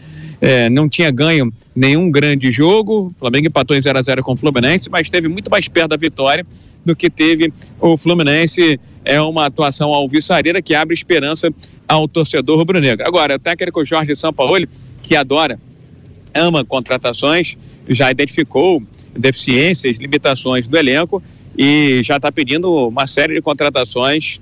eh, 0.41 0.69
não 0.69 0.87
tinha 0.87 1.11
ganho 1.11 1.51
nenhum 1.75 2.09
grande 2.09 2.51
jogo. 2.51 3.13
Flamengo 3.19 3.47
empatou 3.47 3.75
em 3.75 3.81
0 3.81 3.99
a 3.99 4.01
0 4.01 4.23
com 4.23 4.33
o 4.33 4.37
Fluminense, 4.37 4.89
mas 4.89 5.07
esteve 5.07 5.27
muito 5.27 5.51
mais 5.51 5.67
perto 5.67 5.89
da 5.89 5.97
vitória 5.97 6.45
do 6.85 6.95
que 6.95 7.09
teve 7.09 7.51
o 7.79 7.97
Fluminense. 7.97 8.79
É 9.03 9.19
uma 9.21 9.45
atuação 9.47 9.93
alvissareira 9.93 10.61
que 10.61 10.73
abre 10.73 10.93
esperança 10.93 11.53
ao 11.87 12.07
torcedor 12.07 12.57
rubro-negro. 12.57 13.05
Agora, 13.05 13.35
o 13.35 13.39
técnico 13.39 13.83
Jorge 13.83 14.15
Sampaoli, 14.15 14.69
que 15.03 15.15
adora, 15.15 15.59
ama 16.33 16.63
contratações, 16.63 17.57
já 17.87 18.09
identificou 18.09 18.81
deficiências, 19.15 19.97
limitações 19.97 20.67
do 20.67 20.77
elenco 20.77 21.21
e 21.57 22.01
já 22.03 22.17
está 22.17 22.31
pedindo 22.31 22.87
uma 22.87 23.07
série 23.07 23.33
de 23.33 23.41
contratações 23.41 24.39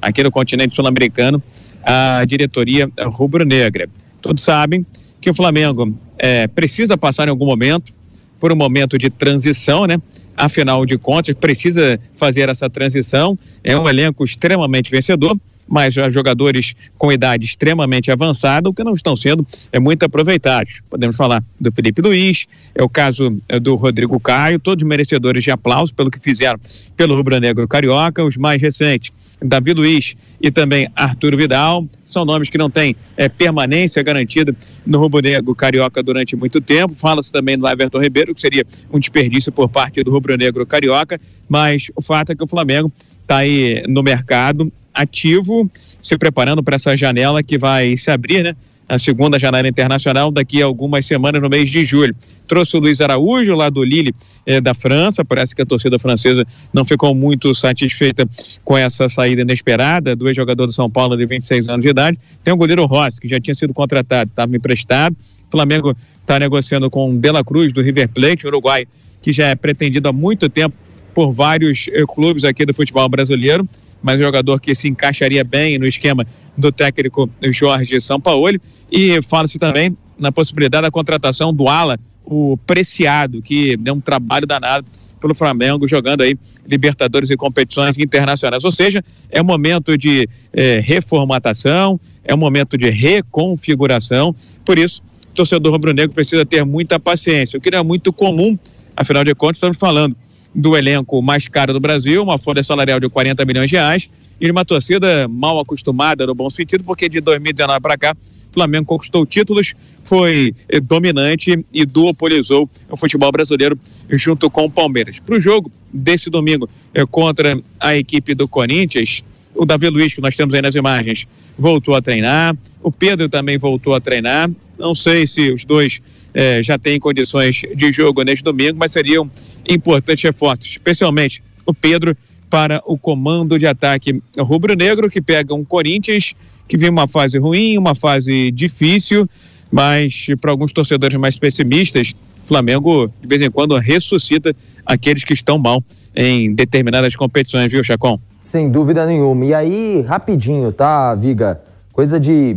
aqui 0.00 0.22
no 0.22 0.30
continente 0.30 0.74
sul-americano 0.74 1.42
à 1.82 2.24
diretoria 2.24 2.90
rubro-negra. 2.98 3.88
Todos 4.20 4.42
sabem 4.42 4.84
que 5.20 5.30
o 5.30 5.34
Flamengo 5.34 5.94
é, 6.18 6.46
precisa 6.46 6.96
passar 6.96 7.26
em 7.28 7.30
algum 7.30 7.46
momento 7.46 7.92
por 8.40 8.52
um 8.52 8.56
momento 8.56 8.98
de 8.98 9.08
transição, 9.08 9.86
né? 9.86 10.00
Afinal 10.36 10.84
de 10.84 10.98
contas, 10.98 11.34
precisa 11.34 11.98
fazer 12.14 12.48
essa 12.48 12.68
transição. 12.68 13.38
É 13.64 13.78
um 13.78 13.88
elenco 13.88 14.24
extremamente 14.24 14.90
vencedor 14.90 15.36
mas 15.68 15.94
jogadores 15.94 16.74
com 16.96 17.12
idade 17.12 17.44
extremamente 17.44 18.10
avançada, 18.10 18.68
o 18.68 18.74
que 18.74 18.84
não 18.84 18.94
estão 18.94 19.16
sendo 19.16 19.46
é 19.72 19.78
muito 19.78 20.04
aproveitados. 20.04 20.80
Podemos 20.88 21.16
falar 21.16 21.42
do 21.60 21.72
Felipe 21.72 22.00
Luiz, 22.00 22.46
é 22.74 22.82
o 22.82 22.88
caso 22.88 23.36
é, 23.48 23.58
do 23.58 23.74
Rodrigo 23.74 24.18
Caio, 24.20 24.58
todos 24.58 24.86
merecedores 24.86 25.42
de 25.42 25.50
aplauso 25.50 25.94
pelo 25.94 26.10
que 26.10 26.20
fizeram 26.20 26.58
pelo 26.96 27.16
Rubro 27.16 27.38
Negro 27.38 27.66
Carioca, 27.66 28.24
os 28.24 28.36
mais 28.36 28.60
recentes. 28.60 29.12
Davi 29.42 29.74
Luiz 29.74 30.14
e 30.40 30.50
também 30.50 30.88
Arthur 30.96 31.36
Vidal, 31.36 31.86
são 32.06 32.24
nomes 32.24 32.48
que 32.48 32.56
não 32.56 32.70
têm 32.70 32.96
é, 33.16 33.28
permanência 33.28 34.02
garantida 34.02 34.54
no 34.86 34.98
Rubro 34.98 35.20
Negro 35.20 35.54
Carioca 35.54 36.02
durante 36.02 36.34
muito 36.34 36.60
tempo. 36.60 36.94
Fala-se 36.94 37.32
também 37.32 37.58
do 37.58 37.68
Everton 37.68 38.00
Ribeiro, 38.00 38.34
que 38.34 38.40
seria 38.40 38.64
um 38.90 38.98
desperdício 38.98 39.52
por 39.52 39.68
parte 39.68 40.02
do 40.02 40.10
Rubro 40.10 40.36
Negro 40.36 40.64
Carioca, 40.64 41.20
mas 41.48 41.90
o 41.94 42.00
fato 42.00 42.32
é 42.32 42.34
que 42.34 42.42
o 42.42 42.46
Flamengo 42.46 42.90
está 43.22 43.38
aí 43.38 43.82
no 43.88 44.02
mercado 44.02 44.72
ativo, 44.96 45.70
se 46.02 46.16
preparando 46.16 46.62
para 46.62 46.76
essa 46.76 46.96
janela 46.96 47.42
que 47.42 47.58
vai 47.58 47.96
se 47.96 48.10
abrir, 48.10 48.42
né? 48.42 48.54
A 48.88 49.00
segunda 49.00 49.36
janela 49.36 49.66
internacional 49.66 50.30
daqui 50.30 50.62
a 50.62 50.64
algumas 50.64 51.04
semanas 51.04 51.42
no 51.42 51.48
mês 51.48 51.68
de 51.68 51.84
julho. 51.84 52.14
Trouxe 52.46 52.76
o 52.76 52.80
Luiz 52.80 53.00
Araújo 53.00 53.52
lá 53.56 53.68
do 53.68 53.82
Lille 53.82 54.14
eh, 54.46 54.60
da 54.60 54.72
França. 54.74 55.24
Parece 55.24 55.56
que 55.56 55.62
a 55.62 55.66
torcida 55.66 55.98
francesa 55.98 56.46
não 56.72 56.84
ficou 56.84 57.12
muito 57.12 57.52
satisfeita 57.52 58.28
com 58.64 58.78
essa 58.78 59.08
saída 59.08 59.42
inesperada 59.42 60.14
do 60.14 60.28
ex-jogador 60.28 60.66
do 60.66 60.72
São 60.72 60.88
Paulo 60.88 61.16
de 61.16 61.26
26 61.26 61.68
anos 61.68 61.84
de 61.84 61.90
idade. 61.90 62.16
Tem 62.44 62.54
o 62.54 62.56
goleiro 62.56 62.86
Rossi, 62.86 63.20
que 63.20 63.26
já 63.26 63.40
tinha 63.40 63.56
sido 63.56 63.74
contratado, 63.74 64.30
estava 64.30 64.56
emprestado. 64.56 65.16
O 65.48 65.50
Flamengo 65.50 65.96
está 66.20 66.38
negociando 66.38 66.88
com 66.88 67.10
o 67.10 67.18
De 67.18 67.32
La 67.32 67.42
Cruz 67.42 67.72
do 67.72 67.82
River 67.82 68.08
Plate, 68.08 68.46
Uruguai, 68.46 68.86
que 69.20 69.32
já 69.32 69.48
é 69.48 69.56
pretendido 69.56 70.08
há 70.08 70.12
muito 70.12 70.48
tempo 70.48 70.76
por 71.12 71.32
vários 71.32 71.88
eh, 71.92 72.04
clubes 72.06 72.44
aqui 72.44 72.64
do 72.64 72.72
futebol 72.72 73.08
brasileiro 73.08 73.68
mas 74.02 74.18
um 74.18 74.22
jogador 74.22 74.60
que 74.60 74.74
se 74.74 74.88
encaixaria 74.88 75.42
bem 75.42 75.78
no 75.78 75.86
esquema 75.86 76.26
do 76.56 76.72
técnico 76.72 77.28
Jorge 77.50 78.00
Sampaoli. 78.00 78.60
E 78.90 79.20
fala-se 79.22 79.58
também 79.58 79.96
na 80.18 80.32
possibilidade 80.32 80.82
da 80.82 80.90
contratação 80.90 81.52
do 81.52 81.68
Ala, 81.68 81.98
o 82.24 82.56
Preciado, 82.66 83.42
que 83.42 83.76
deu 83.76 83.94
um 83.94 84.00
trabalho 84.00 84.46
danado 84.46 84.86
pelo 85.20 85.34
Flamengo, 85.34 85.88
jogando 85.88 86.22
aí 86.22 86.36
Libertadores 86.66 87.30
e 87.30 87.36
competições 87.36 87.96
internacionais. 87.96 88.64
Ou 88.64 88.72
seja, 88.72 89.02
é 89.30 89.40
um 89.40 89.44
momento 89.44 89.96
de 89.96 90.28
é, 90.52 90.80
reformatação, 90.80 91.98
é 92.24 92.34
um 92.34 92.38
momento 92.38 92.76
de 92.76 92.90
reconfiguração. 92.90 94.34
Por 94.64 94.78
isso, 94.78 95.02
o 95.30 95.34
torcedor 95.34 95.72
rubro-negro 95.72 96.14
precisa 96.14 96.44
ter 96.44 96.64
muita 96.64 96.98
paciência, 96.98 97.58
o 97.58 97.60
que 97.60 97.70
não 97.70 97.78
é 97.78 97.82
muito 97.82 98.12
comum, 98.12 98.58
afinal 98.96 99.22
de 99.22 99.34
contas, 99.34 99.58
estamos 99.58 99.78
falando 99.78 100.16
do 100.56 100.74
elenco 100.74 101.20
mais 101.20 101.46
caro 101.46 101.74
do 101.74 101.78
Brasil, 101.78 102.22
uma 102.22 102.38
folha 102.38 102.62
salarial 102.62 102.98
de 102.98 103.10
40 103.10 103.44
milhões 103.44 103.68
de 103.68 103.76
reais, 103.76 104.08
e 104.40 104.50
uma 104.50 104.64
torcida 104.64 105.28
mal 105.28 105.60
acostumada 105.60 106.26
no 106.26 106.34
bom 106.34 106.48
sentido, 106.48 106.82
porque 106.82 107.10
de 107.10 107.20
2019 107.20 107.80
para 107.80 107.98
cá, 107.98 108.16
o 108.50 108.54
Flamengo 108.54 108.86
conquistou 108.86 109.26
títulos, 109.26 109.74
foi 110.02 110.54
eh, 110.68 110.80
dominante 110.80 111.62
e 111.72 111.84
duopolizou 111.84 112.70
o 112.88 112.96
futebol 112.96 113.30
brasileiro 113.30 113.78
junto 114.10 114.48
com 114.48 114.64
o 114.64 114.70
Palmeiras. 114.70 115.18
Para 115.18 115.36
o 115.36 115.40
jogo 115.40 115.70
desse 115.92 116.30
domingo 116.30 116.68
eh, 116.94 117.04
contra 117.04 117.60
a 117.78 117.94
equipe 117.94 118.34
do 118.34 118.48
Corinthians, 118.48 119.22
o 119.54 119.66
Davi 119.66 119.90
Luiz, 119.90 120.14
que 120.14 120.22
nós 120.22 120.34
temos 120.34 120.54
aí 120.54 120.62
nas 120.62 120.74
imagens, 120.74 121.26
voltou 121.58 121.94
a 121.94 122.00
treinar, 122.00 122.56
o 122.82 122.90
Pedro 122.90 123.28
também 123.28 123.58
voltou 123.58 123.94
a 123.94 124.00
treinar. 124.00 124.50
Não 124.78 124.94
sei 124.94 125.26
se 125.26 125.52
os 125.52 125.64
dois 125.66 126.00
eh, 126.32 126.62
já 126.62 126.78
têm 126.78 127.00
condições 127.00 127.62
de 127.74 127.92
jogo 127.92 128.22
neste 128.22 128.44
domingo, 128.44 128.78
mas 128.78 128.92
seriam 128.92 129.30
importantes 129.68 130.22
reforços, 130.22 130.66
especialmente 130.66 131.42
o 131.64 131.74
Pedro 131.74 132.16
para 132.48 132.80
o 132.86 132.96
comando 132.96 133.58
de 133.58 133.66
ataque 133.66 134.22
rubro-negro, 134.38 135.10
que 135.10 135.20
pega 135.20 135.54
um 135.54 135.64
Corinthians 135.64 136.34
que 136.68 136.76
vem 136.76 136.90
uma 136.90 137.06
fase 137.06 137.38
ruim, 137.38 137.78
uma 137.78 137.94
fase 137.94 138.50
difícil, 138.50 139.28
mas 139.70 140.26
para 140.40 140.50
alguns 140.50 140.72
torcedores 140.72 141.18
mais 141.18 141.38
pessimistas, 141.38 142.14
Flamengo 142.44 143.10
de 143.20 143.28
vez 143.28 143.42
em 143.42 143.50
quando 143.50 143.76
ressuscita 143.76 144.54
aqueles 144.84 145.24
que 145.24 145.34
estão 145.34 145.58
mal 145.58 145.82
em 146.14 146.54
determinadas 146.54 147.14
competições, 147.16 147.70
viu, 147.70 147.82
Chacon? 147.82 148.18
Sem 148.42 148.70
dúvida 148.70 149.04
nenhuma. 149.04 149.44
E 149.44 149.54
aí, 149.54 150.00
rapidinho, 150.06 150.70
tá, 150.70 151.14
Viga? 151.14 151.60
Coisa 151.92 152.20
de 152.20 152.56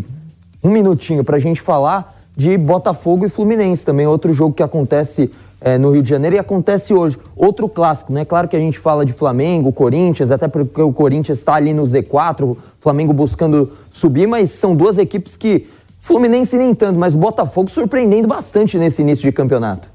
um 0.64 0.70
minutinho 0.70 1.24
para 1.24 1.38
a 1.38 1.40
gente 1.40 1.60
falar 1.60 2.16
de 2.38 2.58
Botafogo 2.58 3.26
e 3.26 3.30
Fluminense 3.30 3.86
também, 3.86 4.06
outro 4.06 4.32
jogo 4.34 4.54
que 4.54 4.64
acontece 4.64 5.32
é, 5.62 5.78
no 5.78 5.92
Rio 5.92 6.02
de 6.02 6.10
Janeiro 6.10 6.36
e 6.36 6.40
acontece 6.40 6.94
hoje. 6.94 7.18
Outro 7.36 7.68
clássico, 7.68 8.14
né? 8.14 8.24
Claro 8.26 8.48
que 8.48 8.56
a 8.56 8.60
gente 8.60 8.80
fala 8.80 9.06
de 9.06 9.14
Flamengo, 9.14 9.72
Corinthians, 9.72 10.32
até 10.32 10.48
porque 10.48 10.82
o 10.82 10.94
Corinthians 10.94 11.40
está 11.40 11.56
ali 11.56 11.74
no 11.74 11.84
Z4, 11.84 12.44
o 12.44 12.58
Flamengo 12.80 13.14
buscando 13.14 13.72
subir, 13.92 14.28
mas 14.28 14.52
são 14.52 14.76
duas 14.76 14.98
equipes 14.98 15.36
que 15.36 15.68
Fluminense 16.02 16.58
nem 16.58 16.74
tanto, 16.74 16.98
mas 16.98 17.14
Botafogo 17.14 17.70
surpreendendo 17.70 18.28
bastante 18.28 18.78
nesse 18.78 19.02
início 19.02 19.24
de 19.24 19.32
campeonato. 19.32 19.90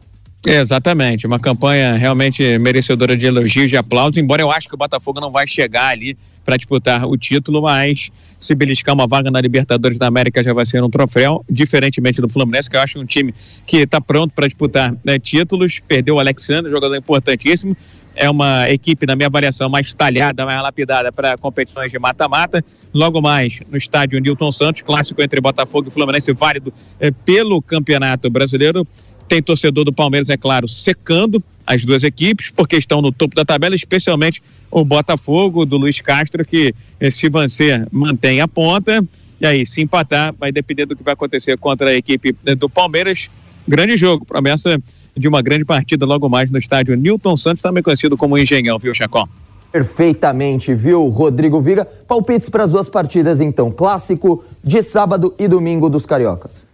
Exatamente, 0.46 1.26
uma 1.26 1.38
campanha 1.38 1.94
realmente 1.94 2.58
merecedora 2.58 3.16
de 3.16 3.24
elogios 3.24 3.72
e 3.72 3.76
aplausos, 3.76 4.18
embora 4.18 4.42
eu 4.42 4.50
acho 4.50 4.68
que 4.68 4.74
o 4.74 4.78
Botafogo 4.78 5.18
não 5.18 5.30
vai 5.30 5.46
chegar 5.46 5.88
ali 5.88 6.16
para 6.44 6.58
disputar 6.58 7.06
o 7.06 7.16
título, 7.16 7.62
mas 7.62 8.10
se 8.38 8.54
beliscar 8.54 8.94
uma 8.94 9.06
vaga 9.06 9.30
na 9.30 9.40
Libertadores 9.40 9.98
da 9.98 10.06
América 10.06 10.42
já 10.44 10.52
vai 10.52 10.66
ser 10.66 10.82
um 10.82 10.90
troféu, 10.90 11.42
diferentemente 11.48 12.20
do 12.20 12.28
Fluminense, 12.28 12.68
que 12.68 12.76
eu 12.76 12.80
acho 12.80 12.98
um 13.00 13.06
time 13.06 13.34
que 13.66 13.78
está 13.78 14.02
pronto 14.02 14.32
para 14.34 14.46
disputar 14.46 14.94
né, 15.02 15.18
títulos, 15.18 15.80
perdeu 15.88 16.16
o 16.16 16.20
Alexandre, 16.20 16.70
jogador 16.70 16.94
importantíssimo, 16.94 17.74
é 18.16 18.30
uma 18.30 18.70
equipe, 18.70 19.06
na 19.06 19.16
minha 19.16 19.26
avaliação, 19.26 19.68
mais 19.68 19.92
talhada, 19.92 20.44
mais 20.46 20.62
lapidada 20.62 21.10
para 21.10 21.36
competições 21.36 21.90
de 21.90 21.98
mata-mata. 21.98 22.64
Logo 22.92 23.20
mais, 23.20 23.60
no 23.68 23.76
estádio 23.76 24.20
Newton 24.20 24.52
Santos, 24.52 24.82
clássico 24.82 25.20
entre 25.20 25.40
Botafogo 25.40 25.88
e 25.88 25.90
Fluminense, 25.90 26.32
válido 26.32 26.72
eh, 27.00 27.10
pelo 27.10 27.60
Campeonato 27.60 28.30
Brasileiro. 28.30 28.86
Tem 29.28 29.42
torcedor 29.42 29.84
do 29.84 29.92
Palmeiras, 29.92 30.28
é 30.28 30.36
claro, 30.36 30.68
secando 30.68 31.42
as 31.66 31.84
duas 31.84 32.02
equipes, 32.02 32.50
porque 32.54 32.76
estão 32.76 33.00
no 33.00 33.10
topo 33.10 33.34
da 33.34 33.44
tabela, 33.44 33.74
especialmente 33.74 34.42
o 34.70 34.84
Botafogo, 34.84 35.64
do 35.64 35.76
Luiz 35.76 36.00
Castro, 36.00 36.44
que 36.44 36.74
eh, 37.00 37.10
se 37.10 37.28
vencer, 37.28 37.86
mantém 37.90 38.40
a 38.40 38.48
ponta. 38.48 39.04
E 39.40 39.46
aí, 39.46 39.64
se 39.64 39.80
empatar, 39.80 40.34
vai 40.38 40.52
depender 40.52 40.86
do 40.86 40.94
que 40.94 41.02
vai 41.02 41.14
acontecer 41.14 41.56
contra 41.56 41.90
a 41.90 41.94
equipe 41.94 42.36
eh, 42.44 42.54
do 42.54 42.68
Palmeiras. 42.68 43.30
Grande 43.66 43.96
jogo, 43.96 44.24
promessa 44.24 44.78
de 45.16 45.28
uma 45.28 45.40
grande 45.40 45.64
partida 45.64 46.04
logo 46.04 46.28
mais 46.28 46.50
no 46.50 46.58
estádio 46.58 46.96
Newton 46.96 47.36
Santos, 47.36 47.62
também 47.62 47.82
conhecido 47.82 48.16
como 48.16 48.36
Engenhão, 48.36 48.78
viu, 48.78 48.94
Chacó? 48.94 49.28
Perfeitamente, 49.70 50.74
viu, 50.74 51.08
Rodrigo 51.08 51.60
Viga? 51.60 51.84
Palpites 51.84 52.48
para 52.48 52.64
as 52.64 52.70
duas 52.70 52.88
partidas, 52.88 53.40
então. 53.40 53.70
Clássico 53.70 54.44
de 54.62 54.82
sábado 54.82 55.34
e 55.38 55.48
domingo 55.48 55.88
dos 55.88 56.06
Cariocas. 56.06 56.66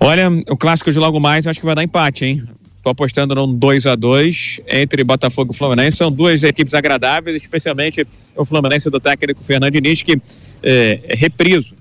Olha, 0.00 0.28
o 0.48 0.56
clássico 0.56 0.92
de 0.92 0.98
logo 0.98 1.18
mais, 1.18 1.46
acho 1.46 1.58
que 1.58 1.66
vai 1.66 1.74
dar 1.74 1.82
empate, 1.82 2.24
hein? 2.24 2.42
Tô 2.82 2.90
apostando 2.90 3.34
num 3.34 3.52
2 3.52 3.86
a 3.86 3.96
2 3.96 4.60
entre 4.68 5.02
Botafogo 5.02 5.52
e 5.52 5.56
Fluminense. 5.56 5.96
São 5.96 6.10
duas 6.10 6.42
equipes 6.42 6.72
agradáveis, 6.72 7.42
especialmente 7.42 8.06
o 8.36 8.44
Fluminense 8.44 8.88
do 8.88 9.00
técnico 9.00 9.42
Fernando 9.42 9.72
Diniz, 9.72 10.02
que 10.02 10.20
é, 10.62 11.00
é 11.04 11.16
repriso. 11.16 11.74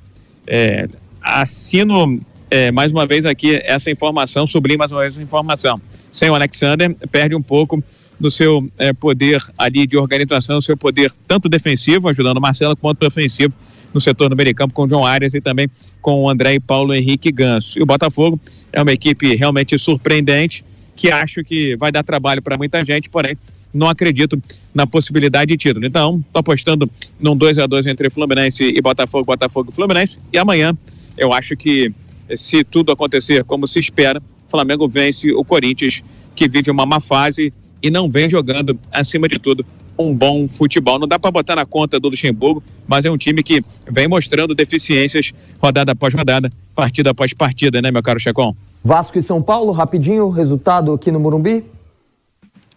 É, 0.47 0.89
assino 1.21 2.19
é, 2.49 2.71
mais 2.71 2.91
uma 2.91 3.05
vez 3.05 3.25
aqui 3.25 3.61
essa 3.63 3.91
informação, 3.91 4.47
sublinho 4.47 4.79
mais 4.79 4.91
uma 4.91 5.01
vez 5.01 5.13
essa 5.13 5.21
informação. 5.21 5.79
Sem 6.11 6.29
o 6.29 6.35
Alexander, 6.35 6.95
perde 7.11 7.35
um 7.35 7.41
pouco 7.41 7.83
do 8.19 8.31
seu 8.31 8.67
é, 8.79 8.91
poder 8.93 9.39
ali 9.57 9.85
de 9.85 9.95
organização, 9.95 10.59
seu 10.59 10.75
poder 10.75 11.11
tanto 11.27 11.47
defensivo, 11.47 12.09
ajudando 12.09 12.37
o 12.37 12.41
Marcelo, 12.41 12.75
quanto 12.75 13.05
ofensivo 13.05 13.53
no 13.93 14.01
setor 14.01 14.29
do 14.29 14.35
meio 14.35 14.53
campo 14.53 14.73
com 14.73 14.83
o 14.83 14.89
João 14.89 15.05
Arias 15.05 15.33
e 15.33 15.41
também 15.41 15.69
com 16.01 16.23
o 16.23 16.29
André 16.29 16.55
e 16.55 16.59
Paulo 16.59 16.93
Henrique 16.93 17.31
Ganso. 17.31 17.77
E 17.77 17.81
o 17.81 17.85
Botafogo 17.85 18.39
é 18.71 18.81
uma 18.81 18.91
equipe 18.91 19.35
realmente 19.35 19.77
surpreendente, 19.77 20.63
que 20.95 21.09
acho 21.09 21.43
que 21.43 21.75
vai 21.77 21.91
dar 21.91 22.03
trabalho 22.03 22.41
para 22.41 22.57
muita 22.57 22.83
gente, 22.83 23.09
porém 23.09 23.37
não 23.73 23.87
acredito 23.87 24.41
na 24.73 24.87
possibilidade 24.87 25.51
de 25.51 25.57
título. 25.57 25.85
Então, 25.85 26.23
estou 26.25 26.39
apostando 26.39 26.89
num 27.19 27.35
2 27.35 27.57
a 27.59 27.67
2 27.67 27.85
entre 27.85 28.09
Fluminense 28.09 28.63
e 28.63 28.81
Botafogo, 28.81 29.25
Botafogo 29.25 29.69
e 29.71 29.75
Fluminense. 29.75 30.19
E 30.31 30.37
amanhã 30.37 30.75
eu 31.17 31.33
acho 31.33 31.55
que 31.55 31.93
se 32.35 32.63
tudo 32.63 32.91
acontecer 32.91 33.43
como 33.43 33.67
se 33.67 33.79
espera, 33.79 34.21
Flamengo 34.49 34.87
vence 34.87 35.31
o 35.31 35.43
Corinthians, 35.43 36.01
que 36.35 36.47
vive 36.47 36.71
uma 36.71 36.85
má 36.85 36.99
fase 36.99 37.53
e 37.81 37.89
não 37.89 38.09
vem 38.09 38.29
jogando, 38.29 38.79
acima 38.91 39.27
de 39.27 39.39
tudo, 39.39 39.65
um 39.97 40.15
bom 40.15 40.47
futebol. 40.47 40.99
Não 40.99 41.07
dá 41.07 41.17
para 41.17 41.31
botar 41.31 41.55
na 41.55 41.65
conta 41.65 41.99
do 41.99 42.09
Luxemburgo, 42.09 42.63
mas 42.87 43.05
é 43.05 43.11
um 43.11 43.17
time 43.17 43.41
que 43.41 43.63
vem 43.89 44.07
mostrando 44.07 44.53
deficiências 44.53 45.31
rodada 45.61 45.91
após 45.91 46.13
rodada, 46.13 46.51
partida 46.75 47.11
após 47.11 47.33
partida, 47.33 47.81
né, 47.81 47.91
meu 47.91 48.03
caro 48.03 48.19
Checon? 48.19 48.55
Vasco 48.83 49.17
e 49.17 49.23
São 49.23 49.41
Paulo, 49.41 49.71
rapidinho, 49.71 50.29
resultado 50.29 50.93
aqui 50.93 51.11
no 51.11 51.19
Morumbi? 51.19 51.63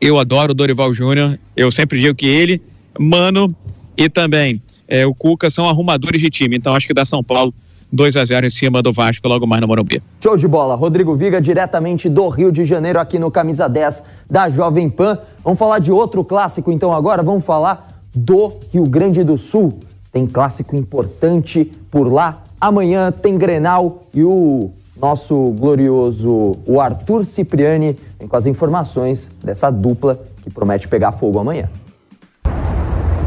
Eu 0.00 0.18
adoro 0.18 0.52
o 0.52 0.54
Dorival 0.54 0.94
Júnior, 0.94 1.38
eu 1.56 1.70
sempre 1.70 2.00
digo 2.00 2.14
que 2.14 2.26
ele, 2.26 2.60
Mano 2.98 3.54
e 3.96 4.08
também 4.08 4.60
é, 4.88 5.06
o 5.06 5.14
Cuca 5.14 5.50
são 5.50 5.68
arrumadores 5.68 6.20
de 6.20 6.30
time, 6.30 6.56
então 6.56 6.74
acho 6.74 6.86
que 6.86 6.94
dá 6.94 7.04
São 7.04 7.22
Paulo 7.22 7.54
2 7.92 8.16
a 8.16 8.24
0 8.24 8.46
em 8.46 8.50
cima 8.50 8.82
do 8.82 8.92
Vasco 8.92 9.26
logo 9.26 9.46
mais 9.46 9.60
no 9.60 9.68
Morumbi. 9.68 10.02
Show 10.20 10.36
de 10.36 10.46
bola. 10.46 10.74
Rodrigo 10.74 11.14
Viga, 11.16 11.40
diretamente 11.40 12.08
do 12.08 12.28
Rio 12.28 12.52
de 12.52 12.64
Janeiro, 12.64 13.00
aqui 13.00 13.18
no 13.18 13.30
Camisa 13.30 13.68
10 13.68 14.02
da 14.30 14.48
Jovem 14.48 14.88
Pan. 14.88 15.18
Vamos 15.42 15.58
falar 15.58 15.78
de 15.78 15.90
outro 15.90 16.24
clássico 16.24 16.70
então 16.70 16.92
agora? 16.92 17.22
Vamos 17.22 17.44
falar 17.44 18.02
do 18.14 18.52
Rio 18.72 18.86
Grande 18.86 19.24
do 19.24 19.36
Sul. 19.36 19.80
Tem 20.12 20.26
clássico 20.26 20.76
importante 20.76 21.70
por 21.90 22.10
lá. 22.10 22.42
Amanhã 22.60 23.10
tem 23.10 23.38
Grenal 23.38 24.04
e 24.12 24.22
o 24.22 24.70
nosso 25.00 25.34
glorioso 25.58 26.58
o 26.66 26.80
Arthur 26.80 27.24
Cipriani 27.24 27.96
vem 28.18 28.28
com 28.28 28.36
as 28.36 28.46
informações 28.46 29.30
dessa 29.42 29.70
dupla 29.70 30.20
que 30.42 30.50
promete 30.50 30.86
pegar 30.86 31.12
fogo 31.12 31.38
amanhã. 31.38 31.68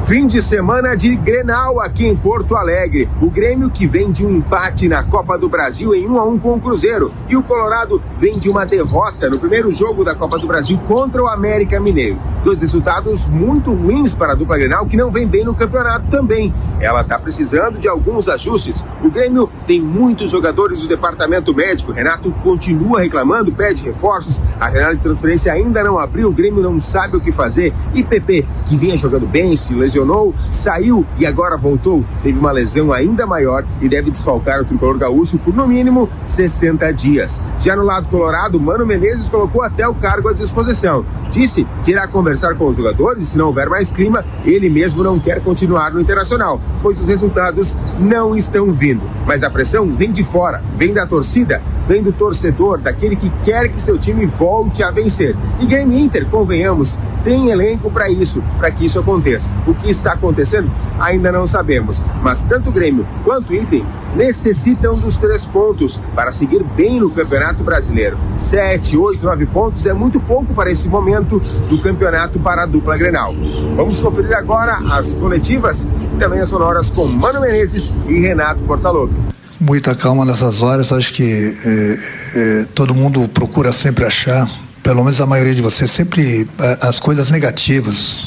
Fim 0.05 0.27
de 0.27 0.41
semana 0.41 0.95
de 0.97 1.15
Grenal 1.15 1.79
aqui 1.79 2.05
em 2.05 2.13
Porto 2.13 2.57
Alegre. 2.57 3.07
O 3.21 3.31
Grêmio 3.31 3.69
que 3.69 3.87
vem 3.87 4.11
de 4.11 4.25
um 4.25 4.35
empate 4.35 4.89
na 4.89 5.01
Copa 5.01 5.37
do 5.37 5.47
Brasil 5.47 5.95
em 5.95 6.05
1 6.05 6.19
a 6.19 6.25
1 6.25 6.39
com 6.39 6.53
o 6.55 6.59
Cruzeiro 6.59 7.09
e 7.29 7.37
o 7.37 7.41
Colorado 7.41 8.03
vem 8.17 8.37
de 8.37 8.49
uma 8.49 8.65
derrota 8.65 9.29
no 9.29 9.39
primeiro 9.39 9.71
jogo 9.71 10.03
da 10.03 10.13
Copa 10.13 10.37
do 10.37 10.45
Brasil 10.45 10.77
contra 10.85 11.23
o 11.23 11.27
América 11.27 11.79
Mineiro. 11.79 12.19
Dois 12.43 12.59
resultados 12.59 13.29
muito 13.29 13.73
ruins 13.73 14.13
para 14.13 14.33
a 14.33 14.35
dupla 14.35 14.57
Grenal 14.57 14.85
que 14.85 14.97
não 14.97 15.09
vem 15.09 15.25
bem 15.25 15.45
no 15.45 15.55
campeonato 15.55 16.09
também. 16.09 16.53
Ela 16.81 16.99
está 16.99 17.17
precisando 17.17 17.79
de 17.79 17.87
alguns 17.87 18.27
ajustes. 18.27 18.83
O 19.01 19.09
Grêmio 19.09 19.49
tem 19.65 19.81
muitos 19.81 20.31
jogadores 20.31 20.81
do 20.81 20.87
departamento 20.89 21.55
médico. 21.55 21.93
Renato 21.93 22.29
continua 22.43 22.99
reclamando, 22.99 23.53
pede 23.53 23.81
reforços. 23.83 24.41
A 24.59 24.69
janela 24.69 24.95
de 24.97 25.01
transferência 25.01 25.53
ainda 25.53 25.81
não 25.81 25.97
abriu. 25.97 26.27
O 26.27 26.33
Grêmio 26.33 26.61
não 26.61 26.77
sabe 26.81 27.15
o 27.15 27.21
que 27.21 27.31
fazer. 27.31 27.73
E 27.93 28.03
PP, 28.03 28.45
que 28.65 28.75
vinha 28.75 28.97
jogando 28.97 29.25
bem, 29.25 29.55
se 29.55 29.73
saiu 30.49 31.06
e 31.17 31.25
agora 31.25 31.58
voltou. 31.58 32.03
Teve 32.21 32.39
uma 32.39 32.51
lesão 32.51 32.91
ainda 32.91 33.25
maior 33.25 33.65
e 33.82 33.89
deve 33.89 34.12
desfalcar 34.12 34.62
o 34.62 34.65
tricolor 34.65 34.97
gaúcho 34.97 35.38
por 35.38 35.53
no 35.53 35.67
mínimo 35.67 36.10
60 36.21 36.91
dias. 36.93 37.41
Já 37.58 37.75
no 37.75 37.84
lado 37.84 38.08
colorado, 38.08 38.60
Mano 38.60 38.86
Menezes 38.86 39.29
colocou 39.29 39.62
até 39.62 39.88
o 39.88 39.93
cargo 39.93 40.29
à 40.29 40.34
disposição. 40.34 41.06
Disse 41.29 41.67
que 41.84 41.91
irá 41.91 42.08
conversar 42.08 42.56
com 42.56 42.67
os 42.67 42.77
jogadores 42.77 43.23
e 43.23 43.25
se 43.25 43.38
não 43.38 43.47
houver 43.47 43.69
mais 43.69 43.91
clima, 43.91 44.23
ele 44.45 44.69
mesmo 44.69 45.03
não 45.03 45.19
quer 45.19 45.41
continuar 45.41 45.91
no 45.91 45.99
Internacional, 45.99 46.62
pois 46.82 46.99
os 46.99 47.08
resultados 47.08 47.77
não 47.99 48.36
estão 48.36 48.71
vindo. 48.71 49.01
Mas 49.25 49.43
a 49.43 49.49
pressão 49.49 49.95
vem 49.95 50.12
de 50.12 50.23
fora, 50.23 50.63
vem 50.77 50.93
da 50.93 51.08
torcida, 51.08 51.62
vem 51.88 52.03
do 52.03 52.12
torcedor, 52.12 52.79
daquele 52.79 53.15
que 53.15 53.29
quer 53.43 53.69
que 53.69 53.82
seu 53.82 53.97
time 53.97 54.25
volte 54.25 54.84
a 54.84 54.91
vencer. 54.91 55.36
E 55.60 55.65
Game 55.65 55.99
Inter, 55.99 56.27
convenhamos, 56.27 56.99
tem 57.23 57.49
elenco 57.49 57.89
para 57.89 58.09
isso, 58.09 58.43
para 58.57 58.71
que 58.71 58.86
isso 58.86 58.99
aconteça. 58.99 59.49
O 59.65 59.73
que 59.73 59.89
está 59.89 60.13
acontecendo 60.13 60.69
ainda 60.99 61.31
não 61.31 61.47
sabemos, 61.47 62.03
mas 62.21 62.43
tanto 62.43 62.69
o 62.69 62.73
Grêmio 62.73 63.07
quanto 63.23 63.51
o 63.51 63.55
Item 63.55 63.86
necessitam 64.15 64.97
dos 64.97 65.17
três 65.17 65.45
pontos 65.45 65.99
para 66.15 66.31
seguir 66.31 66.63
bem 66.63 66.99
no 66.99 67.09
Campeonato 67.09 67.63
Brasileiro. 67.63 68.17
Sete, 68.36 68.95
oito, 68.95 69.25
nove 69.25 69.45
pontos 69.45 69.86
é 69.86 69.93
muito 69.93 70.19
pouco 70.19 70.53
para 70.53 70.71
esse 70.71 70.88
momento 70.88 71.39
do 71.69 71.79
campeonato 71.79 72.39
para 72.39 72.63
a 72.63 72.65
dupla 72.65 72.97
Grenal. 72.97 73.33
Vamos 73.75 73.99
conferir 73.99 74.36
agora 74.36 74.77
as 74.91 75.13
coletivas 75.13 75.88
e 76.13 76.17
também 76.17 76.39
as 76.39 76.49
sonoras 76.49 76.91
com 76.91 77.05
Mano 77.07 77.41
Menezes 77.41 77.91
e 78.07 78.19
Renato 78.19 78.63
Portaluppi 78.63 79.33
muita 79.59 79.95
calma 79.95 80.25
nessas 80.25 80.62
horas. 80.62 80.91
Acho 80.91 81.13
que 81.13 81.57
é, 81.65 81.97
é, 82.36 82.65
todo 82.75 82.93
mundo 82.93 83.27
procura 83.29 83.71
sempre 83.71 84.05
achar, 84.05 84.47
pelo 84.84 85.02
menos 85.04 85.19
a 85.22 85.26
maioria 85.26 85.56
de 85.56 85.62
vocês, 85.62 85.89
sempre 85.89 86.48
é, 86.60 86.78
as 86.82 87.00
coisas 87.00 87.32
negativas 87.32 88.26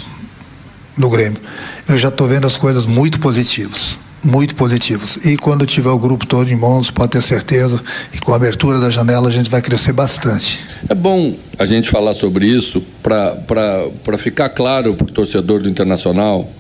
no 0.97 1.11
Grêmio. 1.11 1.39
Eu 1.87 1.99
já 1.99 2.09
estou 2.09 2.27
vendo 2.27 2.47
as 2.47 2.57
coisas 2.57 2.87
muito 2.87 3.21
positivas. 3.21 3.97
Muito 4.25 4.57
positivas. 4.57 5.19
E 5.25 5.37
quando 5.37 5.65
tiver 5.67 5.91
o 5.91 5.99
grupo 5.99 6.27
todo 6.27 6.51
em 6.51 6.57
mãos, 6.57 6.91
pode 6.91 7.13
ter 7.13 7.23
certeza 7.23 7.81
que 8.11 8.21
com 8.21 8.33
a 8.33 8.37
abertura 8.37 8.81
da 8.81 8.91
janela 8.91 9.29
a 9.29 9.31
gente 9.31 9.49
vai 9.49 9.63
crescer 9.63 9.93
bastante. 9.93 10.59
É 10.89 10.95
bom 10.95 11.37
a 11.57 11.65
gente 11.65 11.91
falar 11.91 12.15
sobre 12.15 12.47
isso 12.47 12.83
para 13.03 14.19
ficar 14.19 14.49
claro 14.49 14.95
para 14.95 15.05
o 15.05 15.11
torcedor 15.13 15.61
do 15.61 15.69
Internacional, 15.69 16.51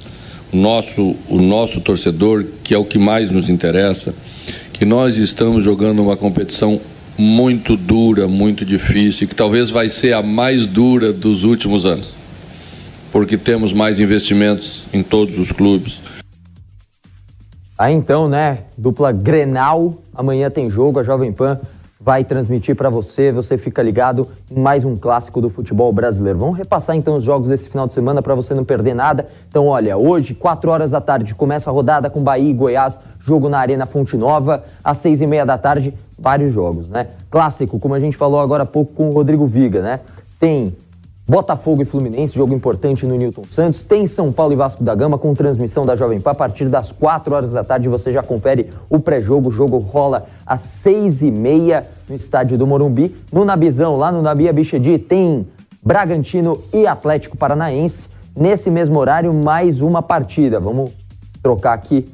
o 0.52 0.56
nosso, 0.56 1.16
o 1.28 1.40
nosso 1.40 1.80
torcedor, 1.80 2.44
que 2.62 2.72
é 2.72 2.78
o 2.78 2.84
que 2.84 2.98
mais 2.98 3.32
nos 3.32 3.48
interessa, 3.48 4.14
que 4.72 4.84
nós 4.84 5.16
estamos 5.16 5.64
jogando 5.64 6.00
uma 6.00 6.16
competição 6.16 6.80
muito 7.18 7.76
dura, 7.76 8.28
muito 8.28 8.64
difícil, 8.64 9.26
que 9.26 9.34
talvez 9.34 9.70
vai 9.70 9.88
ser 9.88 10.12
a 10.12 10.22
mais 10.22 10.66
dura 10.66 11.12
dos 11.12 11.44
últimos 11.44 11.86
anos 11.86 12.14
porque 13.16 13.38
temos 13.38 13.72
mais 13.72 13.98
investimentos 13.98 14.84
em 14.92 15.02
todos 15.02 15.38
os 15.38 15.50
clubes. 15.50 16.02
Aí 17.78 17.94
então, 17.94 18.28
né? 18.28 18.64
Dupla 18.76 19.10
Grenal. 19.10 20.02
Amanhã 20.14 20.50
tem 20.50 20.68
jogo, 20.68 20.98
a 20.98 21.02
Jovem 21.02 21.32
Pan 21.32 21.58
vai 22.06 22.22
transmitir 22.22 22.76
para 22.76 22.88
você. 22.88 23.32
Você 23.32 23.58
fica 23.58 23.82
ligado 23.82 24.28
em 24.48 24.60
mais 24.60 24.84
um 24.84 24.94
clássico 24.94 25.40
do 25.40 25.50
futebol 25.50 25.92
brasileiro. 25.92 26.38
Vamos 26.38 26.56
repassar 26.56 26.94
então 26.94 27.16
os 27.16 27.24
jogos 27.24 27.48
desse 27.48 27.68
final 27.68 27.88
de 27.88 27.94
semana 27.94 28.22
para 28.22 28.32
você 28.32 28.54
não 28.54 28.64
perder 28.64 28.94
nada. 28.94 29.26
Então, 29.50 29.66
olha, 29.66 29.96
hoje, 29.96 30.32
4 30.32 30.70
horas 30.70 30.92
da 30.92 31.00
tarde, 31.00 31.34
começa 31.34 31.68
a 31.68 31.72
rodada 31.72 32.08
com 32.08 32.22
Bahia 32.22 32.48
e 32.48 32.54
Goiás, 32.54 33.00
jogo 33.18 33.48
na 33.48 33.58
Arena 33.58 33.86
Fonte 33.86 34.16
Nova. 34.16 34.62
Às 34.84 34.98
6 34.98 35.22
e 35.22 35.26
meia 35.26 35.44
da 35.44 35.58
tarde, 35.58 35.92
vários 36.16 36.52
jogos, 36.52 36.88
né? 36.88 37.08
Clássico, 37.28 37.76
como 37.80 37.94
a 37.94 37.98
gente 37.98 38.16
falou 38.16 38.38
agora 38.38 38.62
há 38.62 38.66
pouco 38.66 38.92
com 38.92 39.08
o 39.08 39.12
Rodrigo 39.12 39.44
Viga, 39.44 39.82
né? 39.82 39.98
Tem 40.38 40.76
Botafogo 41.28 41.82
e 41.82 41.84
Fluminense, 41.84 42.36
jogo 42.36 42.54
importante 42.54 43.04
no 43.04 43.16
Newton 43.16 43.42
Santos. 43.50 43.82
Tem 43.82 44.06
São 44.06 44.30
Paulo 44.30 44.52
e 44.52 44.56
Vasco 44.56 44.84
da 44.84 44.94
Gama 44.94 45.18
com 45.18 45.34
transmissão 45.34 45.84
da 45.84 45.96
Jovem 45.96 46.20
Pan 46.20 46.30
a 46.30 46.34
partir 46.34 46.68
das 46.68 46.92
4 46.92 47.34
horas 47.34 47.50
da 47.50 47.64
tarde. 47.64 47.88
Você 47.88 48.12
já 48.12 48.22
confere 48.22 48.70
o 48.88 49.00
pré-jogo. 49.00 49.48
O 49.48 49.52
jogo 49.52 49.78
rola 49.78 50.26
às 50.46 50.60
6 50.60 51.22
e 51.22 51.30
meia 51.32 51.84
no 52.08 52.14
estádio 52.14 52.56
do 52.56 52.64
Morumbi. 52.64 53.16
No 53.32 53.44
Nabizão, 53.44 53.96
lá 53.96 54.12
no 54.12 54.22
Nabi 54.22 54.48
Abichedi, 54.48 54.98
tem 54.98 55.48
Bragantino 55.82 56.62
e 56.72 56.86
Atlético 56.86 57.36
Paranaense. 57.36 58.06
Nesse 58.36 58.70
mesmo 58.70 58.96
horário, 58.96 59.34
mais 59.34 59.82
uma 59.82 60.02
partida. 60.02 60.60
Vamos 60.60 60.92
trocar 61.42 61.72
aqui 61.72 62.04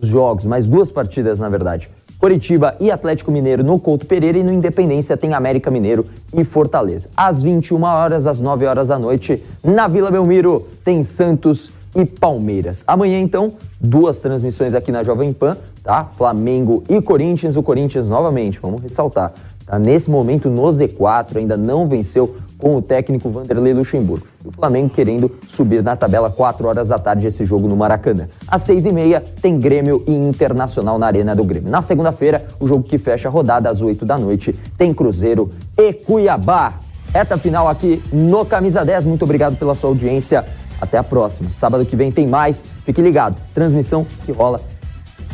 os 0.00 0.08
jogos, 0.08 0.46
mais 0.46 0.66
duas 0.66 0.90
partidas, 0.90 1.38
na 1.38 1.50
verdade. 1.50 1.90
Coritiba 2.24 2.74
e 2.80 2.90
Atlético 2.90 3.30
Mineiro 3.30 3.62
no 3.62 3.78
Couto 3.78 4.06
Pereira 4.06 4.38
e 4.38 4.42
no 4.42 4.50
Independência 4.50 5.14
tem 5.14 5.34
América 5.34 5.70
Mineiro 5.70 6.06
e 6.32 6.42
Fortaleza. 6.42 7.10
Às 7.14 7.42
21 7.42 7.82
horas, 7.82 8.26
às 8.26 8.40
9 8.40 8.64
horas 8.64 8.88
da 8.88 8.98
noite, 8.98 9.44
na 9.62 9.86
Vila 9.86 10.10
Belmiro 10.10 10.66
tem 10.82 11.04
Santos 11.04 11.70
e 11.94 12.02
Palmeiras. 12.06 12.82
Amanhã, 12.86 13.20
então, 13.20 13.52
duas 13.78 14.22
transmissões 14.22 14.72
aqui 14.72 14.90
na 14.90 15.02
Jovem 15.02 15.34
Pan, 15.34 15.58
tá? 15.82 16.08
Flamengo 16.16 16.82
e 16.88 16.98
Corinthians. 17.02 17.56
O 17.56 17.62
Corinthians, 17.62 18.08
novamente, 18.08 18.58
vamos 18.58 18.82
ressaltar, 18.82 19.34
tá? 19.66 19.78
Nesse 19.78 20.10
momento 20.10 20.48
no 20.48 20.62
Z4, 20.62 21.36
ainda 21.36 21.58
não 21.58 21.86
venceu 21.86 22.36
com 22.64 22.76
o 22.76 22.80
técnico 22.80 23.28
Vanderlei 23.28 23.74
Luxemburgo. 23.74 24.26
O 24.42 24.50
Flamengo 24.50 24.88
querendo 24.88 25.30
subir 25.46 25.82
na 25.82 25.94
tabela 25.94 26.30
4 26.30 26.66
horas 26.66 26.88
da 26.88 26.98
tarde 26.98 27.26
esse 27.26 27.44
jogo 27.44 27.68
no 27.68 27.76
Maracanã. 27.76 28.26
Às 28.48 28.62
6 28.62 28.86
e 28.86 28.92
meia 28.92 29.22
tem 29.42 29.60
Grêmio 29.60 30.02
e 30.06 30.12
Internacional 30.14 30.98
na 30.98 31.04
Arena 31.04 31.36
do 31.36 31.44
Grêmio. 31.44 31.70
Na 31.70 31.82
segunda-feira, 31.82 32.42
o 32.58 32.66
jogo 32.66 32.82
que 32.82 32.96
fecha 32.96 33.28
a 33.28 33.30
rodada 33.30 33.68
às 33.68 33.82
8 33.82 34.06
da 34.06 34.16
noite 34.16 34.54
tem 34.78 34.94
Cruzeiro 34.94 35.50
e 35.76 35.92
Cuiabá. 35.92 36.72
Reta 37.12 37.36
final 37.36 37.68
aqui 37.68 38.02
no 38.10 38.46
Camisa 38.46 38.82
10. 38.82 39.04
Muito 39.04 39.24
obrigado 39.24 39.56
pela 39.56 39.74
sua 39.74 39.90
audiência. 39.90 40.42
Até 40.80 40.96
a 40.96 41.04
próxima. 41.04 41.50
Sábado 41.50 41.84
que 41.84 41.94
vem 41.94 42.10
tem 42.10 42.26
mais. 42.26 42.66
Fique 42.86 43.02
ligado. 43.02 43.36
Transmissão 43.52 44.06
que 44.24 44.32
rola 44.32 44.62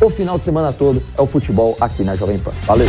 o 0.00 0.10
final 0.10 0.36
de 0.36 0.46
semana 0.46 0.72
todo 0.72 1.00
é 1.16 1.22
o 1.22 1.26
futebol 1.26 1.76
aqui 1.80 2.02
na 2.02 2.16
Jovem 2.16 2.40
Pan. 2.40 2.52
Valeu! 2.66 2.88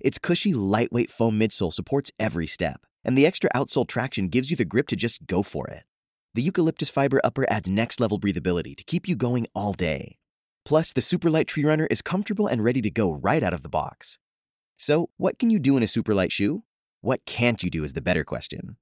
Its 0.00 0.18
cushy, 0.18 0.52
lightweight 0.52 1.10
foam 1.10 1.38
midsole 1.38 1.72
supports 1.72 2.12
every 2.18 2.46
step, 2.46 2.82
and 3.04 3.16
the 3.16 3.26
extra 3.26 3.50
outsole 3.54 3.86
traction 3.86 4.28
gives 4.28 4.50
you 4.50 4.56
the 4.56 4.64
grip 4.64 4.86
to 4.88 4.96
just 4.96 5.26
go 5.26 5.42
for 5.42 5.66
it. 5.68 5.84
The 6.34 6.42
eucalyptus 6.42 6.90
fiber 6.90 7.20
upper 7.24 7.50
adds 7.50 7.68
next 7.68 8.00
level 8.00 8.20
breathability 8.20 8.76
to 8.76 8.84
keep 8.84 9.08
you 9.08 9.16
going 9.16 9.46
all 9.54 9.72
day. 9.72 10.18
Plus, 10.64 10.92
the 10.92 11.00
Superlight 11.00 11.46
Tree 11.46 11.64
Runner 11.64 11.86
is 11.90 12.02
comfortable 12.02 12.46
and 12.46 12.62
ready 12.62 12.80
to 12.82 12.90
go 12.90 13.10
right 13.10 13.42
out 13.42 13.54
of 13.54 13.62
the 13.62 13.68
box. 13.68 14.18
So, 14.76 15.10
what 15.16 15.38
can 15.38 15.50
you 15.50 15.58
do 15.58 15.76
in 15.76 15.82
a 15.82 15.86
superlight 15.86 16.30
shoe? 16.30 16.62
What 17.00 17.24
can't 17.26 17.62
you 17.62 17.70
do 17.70 17.82
is 17.82 17.94
the 17.94 18.00
better 18.00 18.22
question. 18.22 18.76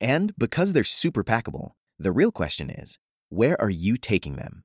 And 0.00 0.34
because 0.36 0.72
they're 0.72 0.82
super 0.84 1.22
packable, 1.22 1.72
the 1.98 2.12
real 2.12 2.32
question 2.32 2.70
is 2.70 2.98
where 3.28 3.60
are 3.60 3.70
you 3.70 3.96
taking 3.96 4.36
them? 4.36 4.64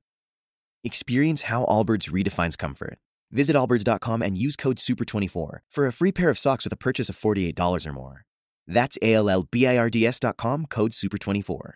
Experience 0.82 1.42
how 1.42 1.64
Allbirds 1.66 2.10
redefines 2.10 2.58
comfort. 2.58 2.98
Visit 3.32 3.56
allbirds.com 3.56 4.22
and 4.22 4.36
use 4.36 4.56
code 4.56 4.76
SUPER24 4.78 5.58
for 5.68 5.86
a 5.86 5.92
free 5.92 6.12
pair 6.12 6.30
of 6.30 6.38
socks 6.38 6.64
with 6.64 6.72
a 6.72 6.76
purchase 6.76 7.08
of 7.08 7.16
$48 7.16 7.86
or 7.86 7.92
more. 7.92 8.24
That's 8.66 8.98
A 9.02 9.14
L 9.14 9.28
L 9.28 9.48
B 9.50 9.66
I 9.66 9.76
R 9.76 9.90
D 9.90 10.06
S.com, 10.06 10.66
code 10.66 10.92
SUPER24. 10.92 11.72